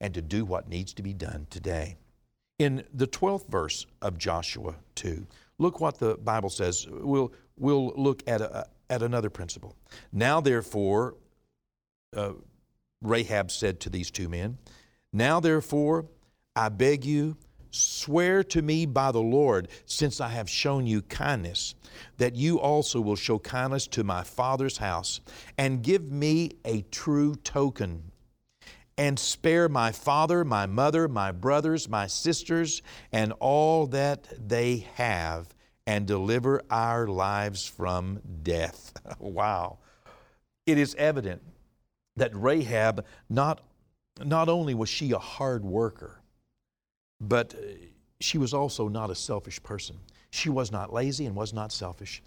and 0.01 0.13
to 0.13 0.21
do 0.21 0.43
what 0.43 0.67
needs 0.67 0.93
to 0.95 1.01
be 1.01 1.13
done 1.13 1.47
today. 1.49 1.95
In 2.59 2.83
the 2.93 3.07
12th 3.07 3.47
verse 3.47 3.85
of 4.01 4.17
Joshua 4.17 4.75
2, 4.95 5.25
Look 5.57 5.79
what 5.79 5.99
the 5.99 6.15
Bible 6.15 6.49
says. 6.49 6.87
We'll, 6.89 7.33
we'll 7.57 7.93
look 7.95 8.23
at, 8.27 8.41
a, 8.41 8.67
at 8.89 9.01
another 9.01 9.29
principle. 9.29 9.75
Now, 10.11 10.41
therefore, 10.41 11.15
uh, 12.15 12.33
Rahab 13.01 13.51
said 13.51 13.79
to 13.81 13.89
these 13.89 14.11
two 14.11 14.27
men, 14.29 14.57
Now, 15.13 15.39
therefore, 15.39 16.07
I 16.55 16.69
beg 16.69 17.05
you, 17.05 17.37
swear 17.71 18.43
to 18.45 18.61
me 18.61 18.85
by 18.85 19.11
the 19.11 19.21
Lord, 19.21 19.69
since 19.85 20.21
I 20.21 20.29
have 20.29 20.49
shown 20.49 20.87
you 20.87 21.01
kindness, 21.03 21.75
that 22.17 22.35
you 22.35 22.59
also 22.59 22.99
will 23.01 23.15
show 23.15 23.39
kindness 23.39 23.87
to 23.87 24.03
my 24.03 24.23
father's 24.23 24.77
house, 24.77 25.21
and 25.57 25.83
give 25.83 26.11
me 26.11 26.51
a 26.65 26.81
true 26.83 27.35
token 27.35 28.11
and 28.97 29.19
spare 29.19 29.67
my 29.67 29.91
father, 29.91 30.45
my 30.45 30.65
mother, 30.65 31.07
my 31.07 31.31
brothers, 31.31 31.89
my 31.89 32.07
sisters, 32.07 32.81
and 33.11 33.33
all 33.39 33.87
that 33.87 34.27
they 34.47 34.87
have, 34.95 35.53
and 35.85 36.07
deliver 36.07 36.61
our 36.69 37.07
lives 37.07 37.67
from 37.67 38.21
death. 38.43 38.93
wow. 39.19 39.79
It 40.65 40.77
is 40.77 40.95
evident 40.95 41.41
that 42.15 42.31
Rahab, 42.33 43.05
not, 43.29 43.61
not 44.23 44.49
only 44.49 44.73
was 44.73 44.89
she 44.89 45.11
a 45.11 45.19
hard 45.19 45.63
worker, 45.63 46.21
but 47.19 47.53
uh, 47.53 47.57
she 48.21 48.37
was 48.37 48.53
also 48.53 48.87
not 48.87 49.09
a 49.09 49.15
selfish 49.15 49.61
person. 49.61 49.97
She 50.31 50.49
was 50.49 50.71
not 50.71 50.93
lazy 50.93 51.25
and 51.25 51.35
was 51.35 51.53
not 51.53 51.71
selfish. 51.71 52.23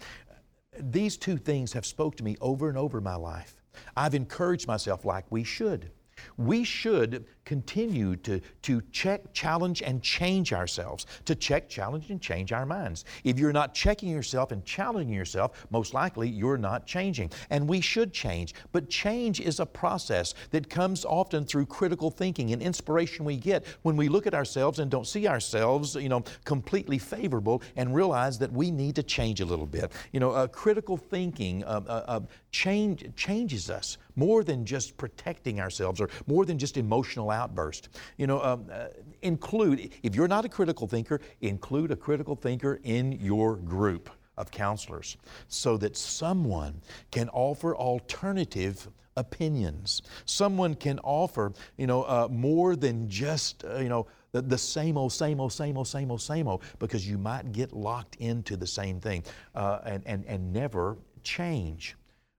These 0.79 1.17
two 1.17 1.37
things 1.37 1.73
have 1.73 1.85
spoke 1.85 2.15
to 2.17 2.23
me 2.23 2.37
over 2.39 2.69
and 2.69 2.77
over 2.77 2.99
in 2.99 3.03
my 3.03 3.15
life. 3.15 3.55
I've 3.95 4.15
encouraged 4.15 4.67
myself 4.67 5.03
like 5.03 5.25
we 5.29 5.43
should. 5.43 5.91
We 6.37 6.63
should 6.63 7.25
continue 7.49 8.15
to, 8.15 8.39
to 8.61 8.79
check, 8.91 9.33
challenge, 9.33 9.81
and 9.81 10.03
change 10.03 10.53
ourselves, 10.53 11.07
to 11.25 11.33
check, 11.33 11.67
challenge, 11.67 12.11
and 12.11 12.21
change 12.21 12.51
our 12.51 12.65
minds. 12.65 13.05
If 13.23 13.39
you're 13.39 13.51
not 13.51 13.73
checking 13.73 14.09
yourself 14.09 14.51
and 14.51 14.63
challenging 14.63 15.15
yourself, 15.15 15.65
most 15.71 15.95
likely 15.95 16.29
you're 16.29 16.59
not 16.59 16.85
changing. 16.85 17.31
And 17.49 17.67
we 17.67 17.81
should 17.81 18.13
change. 18.13 18.53
But 18.71 18.87
change 18.87 19.39
is 19.39 19.59
a 19.59 19.65
process 19.65 20.35
that 20.51 20.69
comes 20.69 21.05
often 21.05 21.43
through 21.43 21.65
critical 21.65 22.11
thinking 22.11 22.53
and 22.53 22.61
inspiration 22.61 23.25
we 23.25 23.35
get 23.35 23.65
when 23.81 23.97
we 23.97 24.09
look 24.09 24.27
at 24.27 24.35
ourselves 24.35 24.77
and 24.77 24.91
don't 24.91 25.07
see 25.07 25.27
ourselves, 25.27 25.95
you 25.95 26.09
know, 26.09 26.23
completely 26.45 26.99
favorable 26.99 27.63
and 27.75 27.95
realize 27.95 28.37
that 28.37 28.51
we 28.51 28.69
need 28.69 28.95
to 28.95 29.01
change 29.01 29.41
a 29.41 29.45
little 29.45 29.65
bit. 29.65 29.91
You 30.11 30.19
know, 30.19 30.31
uh, 30.31 30.45
critical 30.45 30.97
thinking 30.97 31.63
uh, 31.63 31.81
uh, 31.87 32.03
uh 32.07 32.19
change, 32.51 33.05
changes 33.15 33.69
us 33.69 33.97
more 34.15 34.43
than 34.43 34.65
just 34.65 34.97
protecting 34.97 35.59
ourselves 35.59 36.01
or 36.01 36.09
more 36.27 36.45
than 36.45 36.57
just 36.57 36.77
emotional 36.77 37.31
outburst. 37.31 37.89
You 38.17 38.27
know, 38.27 38.41
um, 38.41 38.65
uh, 38.71 38.87
include, 39.21 39.91
if 40.03 40.15
you're 40.15 40.27
not 40.27 40.45
a 40.45 40.49
critical 40.49 40.87
thinker, 40.87 41.21
include 41.41 41.91
a 41.91 41.95
critical 41.95 42.35
thinker 42.35 42.79
in 42.83 43.13
your 43.13 43.55
group 43.55 44.09
of 44.37 44.51
counselors 44.51 45.17
so 45.47 45.77
that 45.77 45.97
someone 45.97 46.81
can 47.11 47.29
offer 47.29 47.75
alternative 47.75 48.87
opinions. 49.17 50.01
Someone 50.25 50.73
can 50.75 50.97
offer, 50.99 51.51
you 51.77 51.87
know, 51.87 52.03
uh, 52.03 52.27
more 52.31 52.75
than 52.75 53.09
just, 53.09 53.65
uh, 53.65 53.77
you 53.77 53.89
know, 53.89 54.07
the, 54.31 54.41
the, 54.41 54.57
same 54.57 54.97
old, 54.97 55.11
same 55.11 55.39
old, 55.39 55.51
same 55.51 55.77
old, 55.77 55.87
same 55.87 56.09
old, 56.09 56.21
same 56.21 56.47
old, 56.47 56.63
because 56.79 57.07
you 57.07 57.17
might 57.17 57.51
get 57.51 57.73
locked 57.73 58.15
into 58.15 58.55
the 58.55 58.67
same 58.67 58.99
thing 58.99 59.23
uh, 59.55 59.79
and, 59.85 60.03
and, 60.05 60.25
and 60.25 60.53
never 60.53 60.97
change. 61.23 61.95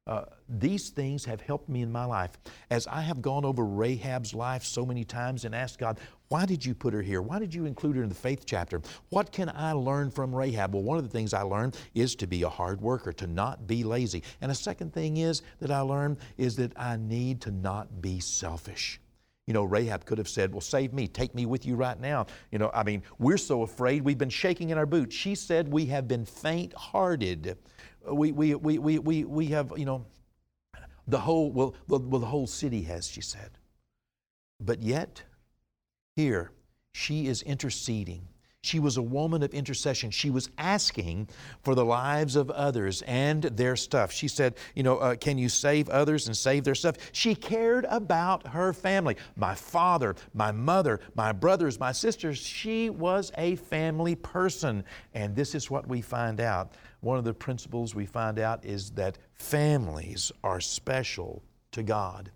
Uh, 0.06 0.24
these 0.48 0.90
things 0.90 1.24
have 1.24 1.40
helped 1.40 1.68
me 1.68 1.82
in 1.82 1.92
my 1.92 2.04
life. 2.04 2.32
As 2.70 2.86
I 2.86 3.00
have 3.02 3.20
gone 3.22 3.44
over 3.44 3.64
Rahab's 3.64 4.34
life 4.34 4.64
so 4.64 4.84
many 4.84 5.04
times 5.04 5.44
and 5.44 5.54
asked 5.54 5.78
God, 5.78 6.00
why 6.28 6.46
did 6.46 6.64
you 6.64 6.74
put 6.74 6.94
her 6.94 7.02
here? 7.02 7.22
Why 7.22 7.38
did 7.38 7.54
you 7.54 7.66
include 7.66 7.96
her 7.96 8.02
in 8.02 8.08
the 8.08 8.14
faith 8.14 8.44
chapter? 8.46 8.80
What 9.10 9.30
can 9.30 9.50
I 9.54 9.72
learn 9.72 10.10
from 10.10 10.34
Rahab? 10.34 10.74
Well, 10.74 10.82
one 10.82 10.98
of 10.98 11.04
the 11.04 11.10
things 11.10 11.34
I 11.34 11.42
learned 11.42 11.76
is 11.94 12.14
to 12.16 12.26
be 12.26 12.42
a 12.42 12.48
hard 12.48 12.80
worker, 12.80 13.12
to 13.12 13.26
not 13.26 13.66
be 13.66 13.84
lazy. 13.84 14.22
And 14.40 14.50
a 14.50 14.54
second 14.54 14.92
thing 14.92 15.18
is 15.18 15.42
that 15.60 15.70
I 15.70 15.80
learned 15.80 16.18
is 16.38 16.56
that 16.56 16.72
I 16.76 16.96
need 16.96 17.40
to 17.42 17.50
not 17.50 18.00
be 18.00 18.20
selfish. 18.20 19.00
You 19.46 19.54
know, 19.54 19.64
Rahab 19.64 20.04
could 20.04 20.18
have 20.18 20.28
said, 20.28 20.52
Well, 20.52 20.60
save 20.60 20.92
me, 20.92 21.08
take 21.08 21.34
me 21.34 21.44
with 21.44 21.66
you 21.66 21.74
right 21.74 21.98
now. 21.98 22.26
You 22.52 22.58
know, 22.60 22.70
I 22.72 22.84
mean, 22.84 23.02
we're 23.18 23.36
so 23.36 23.62
afraid, 23.62 24.02
we've 24.02 24.16
been 24.16 24.30
shaking 24.30 24.70
in 24.70 24.78
our 24.78 24.86
boots. 24.86 25.14
She 25.16 25.34
said, 25.34 25.66
We 25.66 25.86
have 25.86 26.06
been 26.06 26.24
faint 26.24 26.72
hearted 26.74 27.58
we, 28.08 28.32
we, 28.32 28.54
we, 28.54 28.78
we, 28.78 28.98
we, 28.98 29.24
we 29.24 29.46
have, 29.46 29.72
you 29.76 29.84
know, 29.84 30.04
the 31.06 31.18
whole, 31.18 31.50
well, 31.50 31.74
well, 31.88 32.20
the 32.20 32.26
whole 32.26 32.46
city 32.46 32.82
has, 32.82 33.08
she 33.08 33.20
said. 33.20 33.50
But 34.60 34.82
yet, 34.82 35.22
here, 36.16 36.52
she 36.92 37.26
is 37.26 37.42
interceding. 37.42 38.28
She 38.62 38.78
was 38.78 38.98
a 38.98 39.02
woman 39.02 39.42
of 39.42 39.54
intercession. 39.54 40.10
She 40.10 40.28
was 40.28 40.50
asking 40.58 41.28
for 41.62 41.74
the 41.74 41.84
lives 41.84 42.36
of 42.36 42.50
others 42.50 43.00
and 43.02 43.42
their 43.42 43.74
stuff. 43.74 44.12
She 44.12 44.28
said, 44.28 44.54
You 44.74 44.82
know, 44.82 44.98
uh, 44.98 45.16
can 45.16 45.38
you 45.38 45.48
save 45.48 45.88
others 45.88 46.26
and 46.26 46.36
save 46.36 46.64
their 46.64 46.74
stuff? 46.74 46.96
She 47.12 47.34
cared 47.34 47.86
about 47.88 48.46
her 48.48 48.74
family. 48.74 49.16
My 49.34 49.54
father, 49.54 50.14
my 50.34 50.52
mother, 50.52 51.00
my 51.14 51.32
brothers, 51.32 51.80
my 51.80 51.92
sisters. 51.92 52.36
She 52.36 52.90
was 52.90 53.32
a 53.38 53.56
family 53.56 54.14
person. 54.14 54.84
And 55.14 55.34
this 55.34 55.54
is 55.54 55.70
what 55.70 55.88
we 55.88 56.02
find 56.02 56.38
out 56.38 56.74
one 57.00 57.16
of 57.16 57.24
the 57.24 57.32
principles 57.32 57.94
we 57.94 58.04
find 58.04 58.38
out 58.38 58.66
is 58.66 58.90
that 58.90 59.16
families 59.32 60.30
are 60.44 60.60
special 60.60 61.42
to 61.72 61.82
God. 61.82 62.30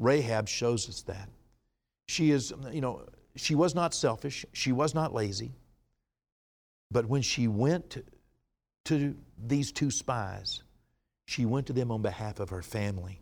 Rahab 0.00 0.48
shows 0.48 0.88
us 0.88 1.02
that. 1.02 1.28
She 2.08 2.30
is, 2.30 2.54
you 2.72 2.80
know, 2.80 3.02
she 3.38 3.54
was 3.54 3.74
not 3.74 3.94
selfish, 3.94 4.44
she 4.52 4.72
was 4.72 4.94
not 4.94 5.14
lazy, 5.14 5.52
but 6.90 7.06
when 7.06 7.22
she 7.22 7.48
went 7.48 7.98
to 8.84 9.16
these 9.46 9.72
two 9.72 9.90
spies, 9.90 10.62
she 11.26 11.44
went 11.44 11.66
to 11.66 11.72
them 11.72 11.90
on 11.90 12.02
behalf 12.02 12.40
of 12.40 12.50
her 12.50 12.62
family. 12.62 13.20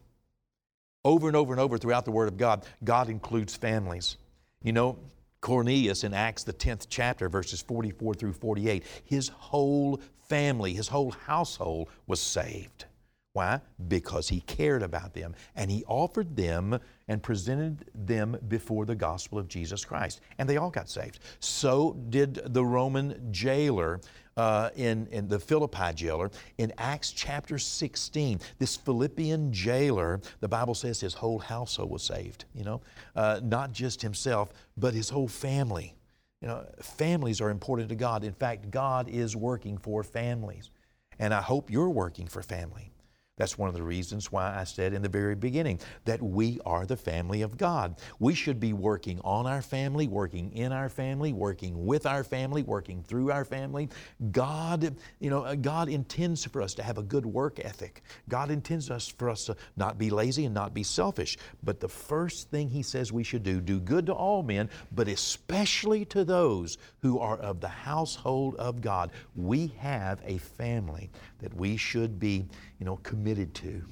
Over 1.04 1.26
and 1.28 1.36
over 1.36 1.52
and 1.52 1.60
over 1.60 1.78
throughout 1.78 2.04
the 2.04 2.10
Word 2.10 2.28
of 2.28 2.36
God, 2.36 2.64
God 2.84 3.08
includes 3.08 3.56
families. 3.56 4.16
You 4.62 4.72
know, 4.72 4.98
Cornelius 5.40 6.02
in 6.02 6.14
Acts, 6.14 6.44
the 6.44 6.52
10th 6.52 6.86
chapter, 6.88 7.28
verses 7.28 7.60
44 7.60 8.14
through 8.14 8.32
48, 8.32 8.84
his 9.04 9.28
whole 9.28 10.00
family, 10.28 10.74
his 10.74 10.88
whole 10.88 11.10
household 11.10 11.88
was 12.06 12.20
saved. 12.20 12.86
Why? 13.32 13.60
Because 13.88 14.28
he 14.28 14.40
cared 14.40 14.82
about 14.82 15.14
them 15.14 15.34
and 15.54 15.70
he 15.70 15.84
offered 15.86 16.36
them 16.36 16.80
and 17.08 17.22
presented 17.22 17.84
them 17.94 18.36
before 18.48 18.84
the 18.84 18.94
gospel 18.94 19.38
of 19.38 19.48
Jesus 19.48 19.84
Christ. 19.84 20.20
And 20.38 20.48
they 20.48 20.56
all 20.56 20.70
got 20.70 20.88
saved. 20.88 21.20
So 21.40 21.96
did 22.10 22.40
the 22.52 22.64
Roman 22.64 23.32
jailer 23.32 24.00
uh, 24.36 24.70
in, 24.76 25.06
in 25.08 25.28
the 25.28 25.38
Philippi 25.38 25.92
jailer 25.94 26.30
in 26.58 26.72
Acts 26.78 27.12
chapter 27.12 27.58
16. 27.58 28.40
This 28.58 28.76
Philippian 28.76 29.52
jailer, 29.52 30.20
the 30.40 30.48
Bible 30.48 30.74
says 30.74 31.00
his 31.00 31.14
whole 31.14 31.38
household 31.38 31.90
was 31.90 32.02
saved, 32.02 32.44
you 32.54 32.64
know, 32.64 32.80
uh, 33.14 33.40
not 33.42 33.72
just 33.72 34.02
himself, 34.02 34.52
but 34.76 34.94
his 34.94 35.08
whole 35.08 35.28
family. 35.28 35.94
You 36.42 36.48
know, 36.48 36.66
families 36.82 37.40
are 37.40 37.48
important 37.48 37.88
to 37.88 37.94
God. 37.94 38.22
In 38.22 38.34
fact, 38.34 38.70
God 38.70 39.08
is 39.08 39.34
working 39.34 39.78
for 39.78 40.02
families. 40.02 40.70
And 41.18 41.32
I 41.32 41.40
hope 41.40 41.70
you're 41.70 41.88
working 41.88 42.26
for 42.26 42.42
family. 42.42 42.92
That's 43.36 43.58
one 43.58 43.68
of 43.68 43.74
the 43.74 43.82
reasons 43.82 44.32
why 44.32 44.56
I 44.58 44.64
said 44.64 44.94
in 44.94 45.02
the 45.02 45.10
very 45.10 45.34
beginning 45.34 45.80
that 46.06 46.22
we 46.22 46.58
are 46.64 46.86
the 46.86 46.96
family 46.96 47.42
of 47.42 47.58
God. 47.58 47.96
We 48.18 48.34
should 48.34 48.58
be 48.58 48.72
working 48.72 49.20
on 49.24 49.46
our 49.46 49.60
family, 49.60 50.08
working 50.08 50.50
in 50.52 50.72
our 50.72 50.88
family, 50.88 51.34
working 51.34 51.84
with 51.84 52.06
our 52.06 52.24
family, 52.24 52.62
working 52.62 53.02
through 53.02 53.30
our 53.30 53.44
family. 53.44 53.90
God, 54.30 54.96
you 55.20 55.28
know, 55.28 55.44
uh, 55.44 55.54
God 55.54 55.90
intends 55.90 56.46
for 56.46 56.62
us 56.62 56.72
to 56.74 56.82
have 56.82 56.96
a 56.96 57.02
good 57.02 57.26
work 57.26 57.62
ethic. 57.62 58.02
God 58.30 58.50
intends 58.50 58.90
us 58.90 59.06
for 59.06 59.28
us 59.28 59.44
to 59.44 59.56
not 59.76 59.98
be 59.98 60.08
lazy 60.08 60.46
and 60.46 60.54
not 60.54 60.72
be 60.72 60.82
selfish. 60.82 61.36
But 61.62 61.78
the 61.78 61.90
first 61.90 62.50
thing 62.50 62.70
He 62.70 62.82
says 62.82 63.12
we 63.12 63.22
should 63.22 63.42
do, 63.42 63.60
do 63.60 63.80
good 63.80 64.06
to 64.06 64.14
all 64.14 64.42
men, 64.42 64.70
but 64.92 65.08
especially 65.08 66.06
to 66.06 66.24
those 66.24 66.78
who 67.02 67.18
are 67.18 67.36
of 67.36 67.60
the 67.60 67.68
household 67.68 68.54
of 68.56 68.80
God. 68.80 69.10
We 69.34 69.74
have 69.78 70.22
a 70.24 70.38
family 70.38 71.10
that 71.40 71.54
we 71.54 71.76
should 71.76 72.18
be, 72.18 72.46
you 72.78 72.86
know, 72.86 72.96
committed 72.96 73.54
to. 73.54 73.82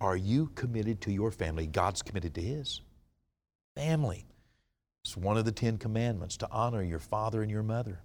Are 0.00 0.16
you 0.16 0.50
committed 0.54 1.00
to 1.02 1.12
your 1.12 1.30
family? 1.30 1.66
God's 1.66 2.02
committed 2.02 2.34
to 2.34 2.40
His. 2.40 2.80
Family. 3.74 4.26
It's 5.04 5.16
one 5.16 5.36
of 5.36 5.44
the 5.44 5.52
Ten 5.52 5.78
Commandments 5.78 6.36
to 6.38 6.48
honor 6.50 6.82
your 6.82 6.98
father 6.98 7.42
and 7.42 7.50
your 7.50 7.62
mother. 7.62 8.00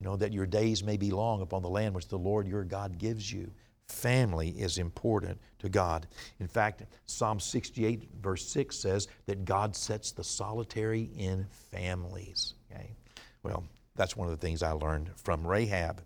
You 0.00 0.06
know, 0.06 0.16
that 0.16 0.32
your 0.32 0.46
days 0.46 0.84
may 0.84 0.96
be 0.96 1.10
long 1.10 1.42
upon 1.42 1.62
the 1.62 1.68
land 1.68 1.94
which 1.94 2.08
the 2.08 2.18
Lord 2.18 2.46
your 2.46 2.64
God 2.64 2.98
gives 2.98 3.32
you. 3.32 3.50
Family 3.88 4.50
is 4.50 4.78
important 4.78 5.40
to 5.58 5.68
God. 5.68 6.06
In 6.40 6.46
fact, 6.46 6.84
Psalm 7.06 7.40
68, 7.40 8.08
verse 8.20 8.46
6 8.46 8.76
says 8.78 9.08
that 9.26 9.44
God 9.44 9.74
sets 9.74 10.12
the 10.12 10.22
solitary 10.22 11.10
in 11.16 11.46
families. 11.72 12.54
Okay? 12.70 12.94
Well, 13.42 13.64
that's 13.96 14.16
one 14.16 14.28
of 14.28 14.38
the 14.38 14.46
things 14.46 14.62
I 14.62 14.72
learned 14.72 15.10
from 15.16 15.46
Rahab, 15.46 16.02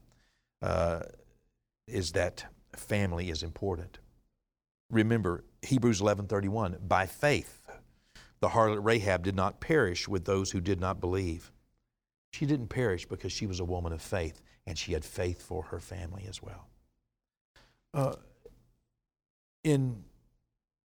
uh, 0.62 1.00
is 1.86 2.12
that 2.12 2.44
family 2.76 3.30
is 3.30 3.42
important. 3.42 3.98
Remember, 4.90 5.44
Hebrews 5.62 6.00
11:31, 6.00 6.86
by 6.86 7.06
faith, 7.06 7.62
the 8.40 8.48
harlot 8.48 8.84
Rahab 8.84 9.22
did 9.22 9.36
not 9.36 9.60
perish 9.60 10.08
with 10.08 10.24
those 10.24 10.50
who 10.50 10.60
did 10.60 10.80
not 10.80 11.00
believe. 11.00 11.52
She 12.32 12.46
didn't 12.46 12.68
perish 12.68 13.06
because 13.06 13.32
she 13.32 13.46
was 13.46 13.60
a 13.60 13.64
woman 13.64 13.92
of 13.92 14.02
faith, 14.02 14.42
and 14.66 14.76
she 14.76 14.92
had 14.92 15.04
faith 15.04 15.42
for 15.42 15.64
her 15.64 15.78
family 15.78 16.26
as 16.28 16.42
well. 16.42 16.68
Uh, 17.94 18.16
in 19.64 20.02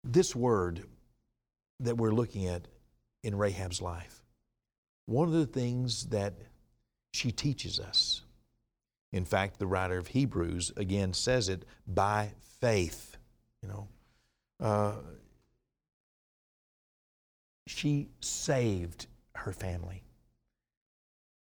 this 0.05 0.37
word 0.37 0.85
that 1.81 1.97
we're 1.97 2.13
looking 2.13 2.47
at 2.47 2.69
in 3.23 3.35
Rahab's 3.35 3.83
life, 3.83 4.23
one 5.07 5.29
of 5.29 5.35
the 5.35 5.47
things 5.47 6.07
that 6.07 6.35
she 7.13 7.33
teaches 7.33 7.81
us, 7.81 8.23
in 9.13 9.25
fact, 9.25 9.59
the 9.59 9.67
writer 9.67 9.99
of 9.99 10.09
Hebrews 10.09 10.73
again 10.77 11.13
says 11.13 11.49
it 11.49 11.65
by 11.87 12.33
faith. 12.61 13.17
You 13.63 13.69
know, 13.69 13.89
uh, 14.61 14.95
she 17.67 18.09
saved 18.21 19.07
her 19.37 19.53
family. 19.53 20.03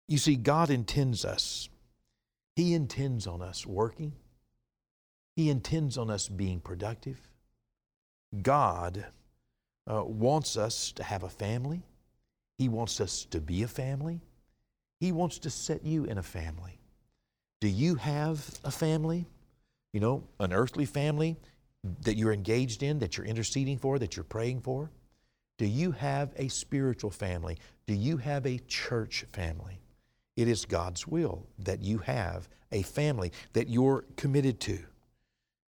You 0.08 0.18
see, 0.18 0.36
God 0.36 0.70
intends 0.70 1.26
us. 1.26 1.70
He 2.56 2.74
intends 2.74 3.28
on 3.28 3.42
us 3.42 3.66
working. 3.66 4.14
He 5.36 5.50
intends 5.50 5.98
on 5.98 6.10
us 6.10 6.28
being 6.28 6.60
productive. 6.60 7.20
God 8.42 9.06
uh, 9.86 10.04
wants 10.04 10.58
us 10.58 10.92
to 10.94 11.04
have 11.04 11.24
a 11.24 11.30
family. 11.30 11.84
He 12.58 12.70
wants 12.70 13.00
us 13.00 13.26
to 13.26 13.40
be 13.40 13.64
a 13.64 13.68
family. 13.68 14.22
He 15.00 15.12
wants 15.12 15.40
to 15.40 15.50
set 15.50 15.84
you 15.86 16.06
in 16.06 16.18
a 16.18 16.24
family. 16.24 16.77
Do 17.60 17.68
you 17.68 17.96
have 17.96 18.60
a 18.64 18.72
family? 18.72 19.26
You 19.94 20.00
know, 20.00 20.24
an 20.40 20.54
earthly 20.54 20.86
family 20.86 21.38
that 22.02 22.18
you're 22.18 22.34
engaged 22.34 22.84
in, 22.84 23.00
that 23.00 23.18
you're 23.18 23.26
interceding 23.26 23.78
for, 23.78 23.98
that 24.00 24.16
you're 24.16 24.24
praying 24.24 24.62
for? 24.62 24.92
Do 25.58 25.66
you 25.66 25.92
have 25.92 26.34
a 26.38 26.50
spiritual 26.50 27.10
family? 27.10 27.58
Do 27.88 27.94
you 27.94 28.18
have 28.18 28.46
a 28.46 28.60
church 28.68 29.26
family? 29.32 29.80
It 30.36 30.48
is 30.48 30.66
God's 30.66 31.08
will 31.08 31.48
that 31.60 31.82
you 31.82 31.98
have 32.00 32.48
a 32.72 32.84
family 32.84 33.32
that 33.54 33.70
you're 33.70 34.06
committed 34.18 34.60
to. 34.62 34.80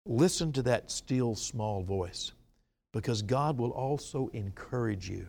Listen 0.08 0.52
to 0.54 0.63
that 0.63 0.89
still 0.89 1.36
small 1.36 1.84
voice 1.84 2.32
because 2.93 3.21
God 3.21 3.58
will 3.58 3.71
also 3.71 4.30
encourage 4.34 5.10
you 5.10 5.28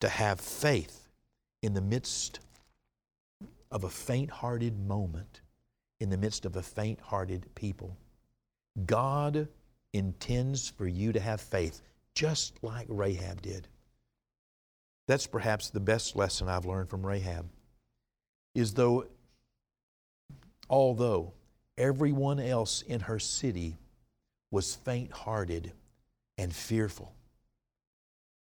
to 0.00 0.08
have 0.08 0.40
faith 0.40 1.08
in 1.62 1.72
the 1.72 1.80
midst 1.80 2.40
of 3.74 3.82
a 3.82 3.90
faint 3.90 4.30
hearted 4.30 4.78
moment, 4.78 5.42
in 5.98 6.08
the 6.08 6.16
midst 6.16 6.46
of 6.46 6.54
a 6.54 6.62
faint 6.62 7.00
hearted 7.00 7.52
people. 7.56 7.96
God 8.86 9.48
intends 9.92 10.68
for 10.68 10.86
you 10.86 11.12
to 11.12 11.18
have 11.18 11.40
faith 11.40 11.82
just 12.14 12.62
like 12.62 12.86
Rahab 12.88 13.42
did. 13.42 13.66
That's 15.08 15.26
perhaps 15.26 15.70
the 15.70 15.80
best 15.80 16.14
lesson 16.14 16.48
I've 16.48 16.66
learned 16.66 16.88
from 16.88 17.04
Rahab. 17.04 17.46
Is 18.54 18.74
though, 18.74 19.06
although 20.70 21.32
everyone 21.76 22.38
else 22.38 22.82
in 22.82 23.00
her 23.00 23.18
city 23.18 23.76
was 24.52 24.76
faint 24.76 25.10
hearted 25.10 25.72
and 26.38 26.54
fearful, 26.54 27.12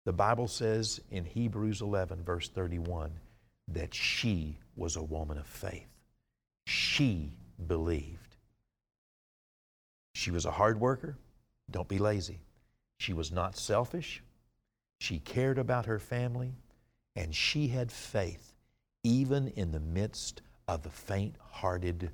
the 0.04 0.12
Bible 0.12 0.46
says 0.46 1.00
in 1.10 1.24
Hebrews 1.24 1.80
11, 1.80 2.22
verse 2.22 2.48
31, 2.48 3.10
that 3.68 3.92
she 3.92 4.58
was 4.76 4.96
a 4.96 5.02
woman 5.02 5.38
of 5.38 5.46
faith. 5.46 5.88
She 6.66 7.32
believed. 7.66 8.36
She 10.14 10.30
was 10.30 10.44
a 10.44 10.50
hard 10.50 10.80
worker. 10.80 11.16
Don't 11.70 11.88
be 11.88 11.98
lazy. 11.98 12.40
She 12.98 13.12
was 13.12 13.32
not 13.32 13.56
selfish. 13.56 14.22
She 15.00 15.18
cared 15.18 15.58
about 15.58 15.86
her 15.86 15.98
family. 15.98 16.54
And 17.14 17.34
she 17.34 17.68
had 17.68 17.90
faith 17.90 18.52
even 19.02 19.48
in 19.48 19.72
the 19.72 19.80
midst 19.80 20.42
of 20.68 20.82
the 20.82 20.90
faint 20.90 21.36
hearted 21.50 22.10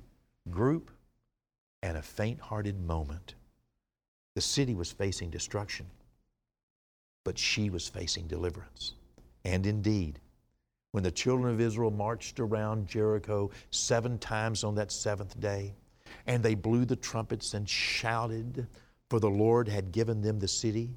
group 0.49 0.91
and 1.81 1.97
a 1.97 2.01
faint 2.01 2.39
hearted 2.39 2.79
moment. 2.79 3.35
The 4.35 4.41
city 4.41 4.73
was 4.73 4.91
facing 4.91 5.29
destruction, 5.29 5.87
but 7.23 7.37
she 7.37 7.69
was 7.69 7.87
facing 7.87 8.27
deliverance. 8.27 8.93
And 9.43 9.65
indeed, 9.65 10.19
when 10.93 11.03
the 11.03 11.11
children 11.11 11.51
of 11.51 11.59
Israel 11.59 11.89
marched 11.89 12.39
around 12.39 12.87
Jericho 12.87 13.49
seven 13.71 14.19
times 14.19 14.63
on 14.63 14.75
that 14.75 14.91
seventh 14.91 15.39
day, 15.39 15.73
and 16.27 16.41
they 16.41 16.53
blew 16.53 16.85
the 16.85 16.95
trumpets 16.95 17.55
and 17.55 17.67
shouted, 17.67 18.67
for 19.09 19.19
the 19.19 19.29
Lord 19.29 19.67
had 19.67 19.91
given 19.91 20.21
them 20.21 20.39
the 20.39 20.47
city, 20.47 20.91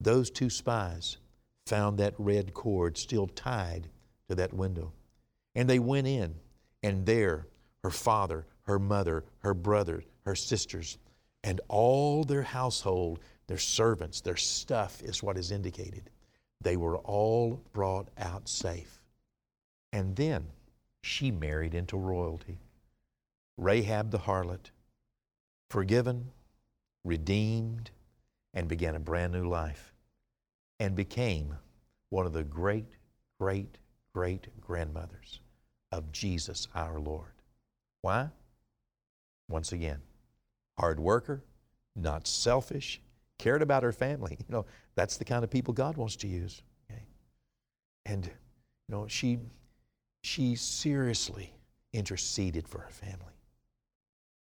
those 0.00 0.30
two 0.30 0.48
spies 0.48 1.18
found 1.66 1.98
that 1.98 2.14
red 2.16 2.54
cord 2.54 2.96
still 2.96 3.26
tied 3.26 3.88
to 4.28 4.34
that 4.34 4.54
window. 4.54 4.92
And 5.54 5.68
they 5.68 5.78
went 5.78 6.06
in, 6.06 6.34
and 6.82 7.04
there 7.04 7.46
her 7.84 7.90
father, 7.90 8.46
her 8.62 8.78
mother, 8.78 9.24
her 9.40 9.54
brothers, 9.54 10.04
her 10.24 10.34
sisters, 10.34 10.98
and 11.44 11.60
all 11.68 12.24
their 12.24 12.42
household, 12.42 13.20
their 13.46 13.58
servants, 13.58 14.20
their 14.20 14.36
stuff 14.36 15.02
is 15.02 15.22
what 15.22 15.36
is 15.36 15.52
indicated. 15.52 16.10
They 16.60 16.76
were 16.76 16.98
all 16.98 17.60
brought 17.72 18.08
out 18.18 18.48
safe. 18.48 19.00
And 19.92 20.16
then 20.16 20.48
she 21.02 21.30
married 21.30 21.74
into 21.74 21.96
royalty. 21.96 22.58
Rahab 23.56 24.10
the 24.10 24.18
harlot, 24.18 24.70
forgiven, 25.70 26.30
redeemed, 27.04 27.90
and 28.54 28.68
began 28.68 28.94
a 28.94 29.00
brand 29.00 29.32
new 29.32 29.48
life 29.48 29.92
and 30.78 30.94
became 30.94 31.56
one 32.10 32.26
of 32.26 32.32
the 32.32 32.44
great, 32.44 32.86
great, 33.38 33.78
great 34.12 34.48
grandmothers 34.60 35.40
of 35.92 36.12
Jesus 36.12 36.68
our 36.74 37.00
Lord. 37.00 37.32
Why? 38.02 38.30
Once 39.48 39.72
again, 39.72 40.00
hard 40.78 41.00
worker, 41.00 41.42
not 41.96 42.26
selfish, 42.26 43.00
cared 43.38 43.62
about 43.62 43.82
her 43.82 43.92
family. 43.92 44.36
You 44.48 44.54
know, 44.54 44.66
that's 44.94 45.16
the 45.16 45.24
kind 45.24 45.44
of 45.44 45.50
people 45.50 45.74
God 45.74 45.96
wants 45.96 46.16
to 46.16 46.28
use. 46.28 46.62
Okay? 46.90 47.02
And 48.06 48.26
you 48.26 48.94
know, 48.94 49.06
she 49.08 49.38
she 50.22 50.56
seriously 50.56 51.54
interceded 51.92 52.66
for 52.66 52.78
her 52.78 52.90
family. 52.90 53.34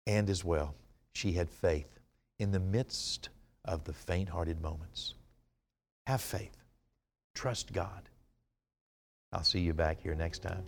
And 0.06 0.30
as 0.30 0.44
well, 0.44 0.74
she 1.12 1.32
had 1.32 1.50
faith 1.50 2.00
in 2.38 2.50
the 2.50 2.60
midst 2.60 3.28
of 3.64 3.84
the 3.84 3.92
faint 3.92 4.28
hearted 4.28 4.60
moments. 4.60 5.14
Have 6.06 6.20
faith. 6.20 6.56
Trust 7.34 7.72
God. 7.72 8.08
I'll 9.32 9.44
see 9.44 9.60
you 9.60 9.74
back 9.74 10.00
here 10.00 10.14
next 10.14 10.42
time 10.42 10.64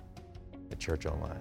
at 0.70 0.79
Church 0.79 1.07
Online. 1.07 1.40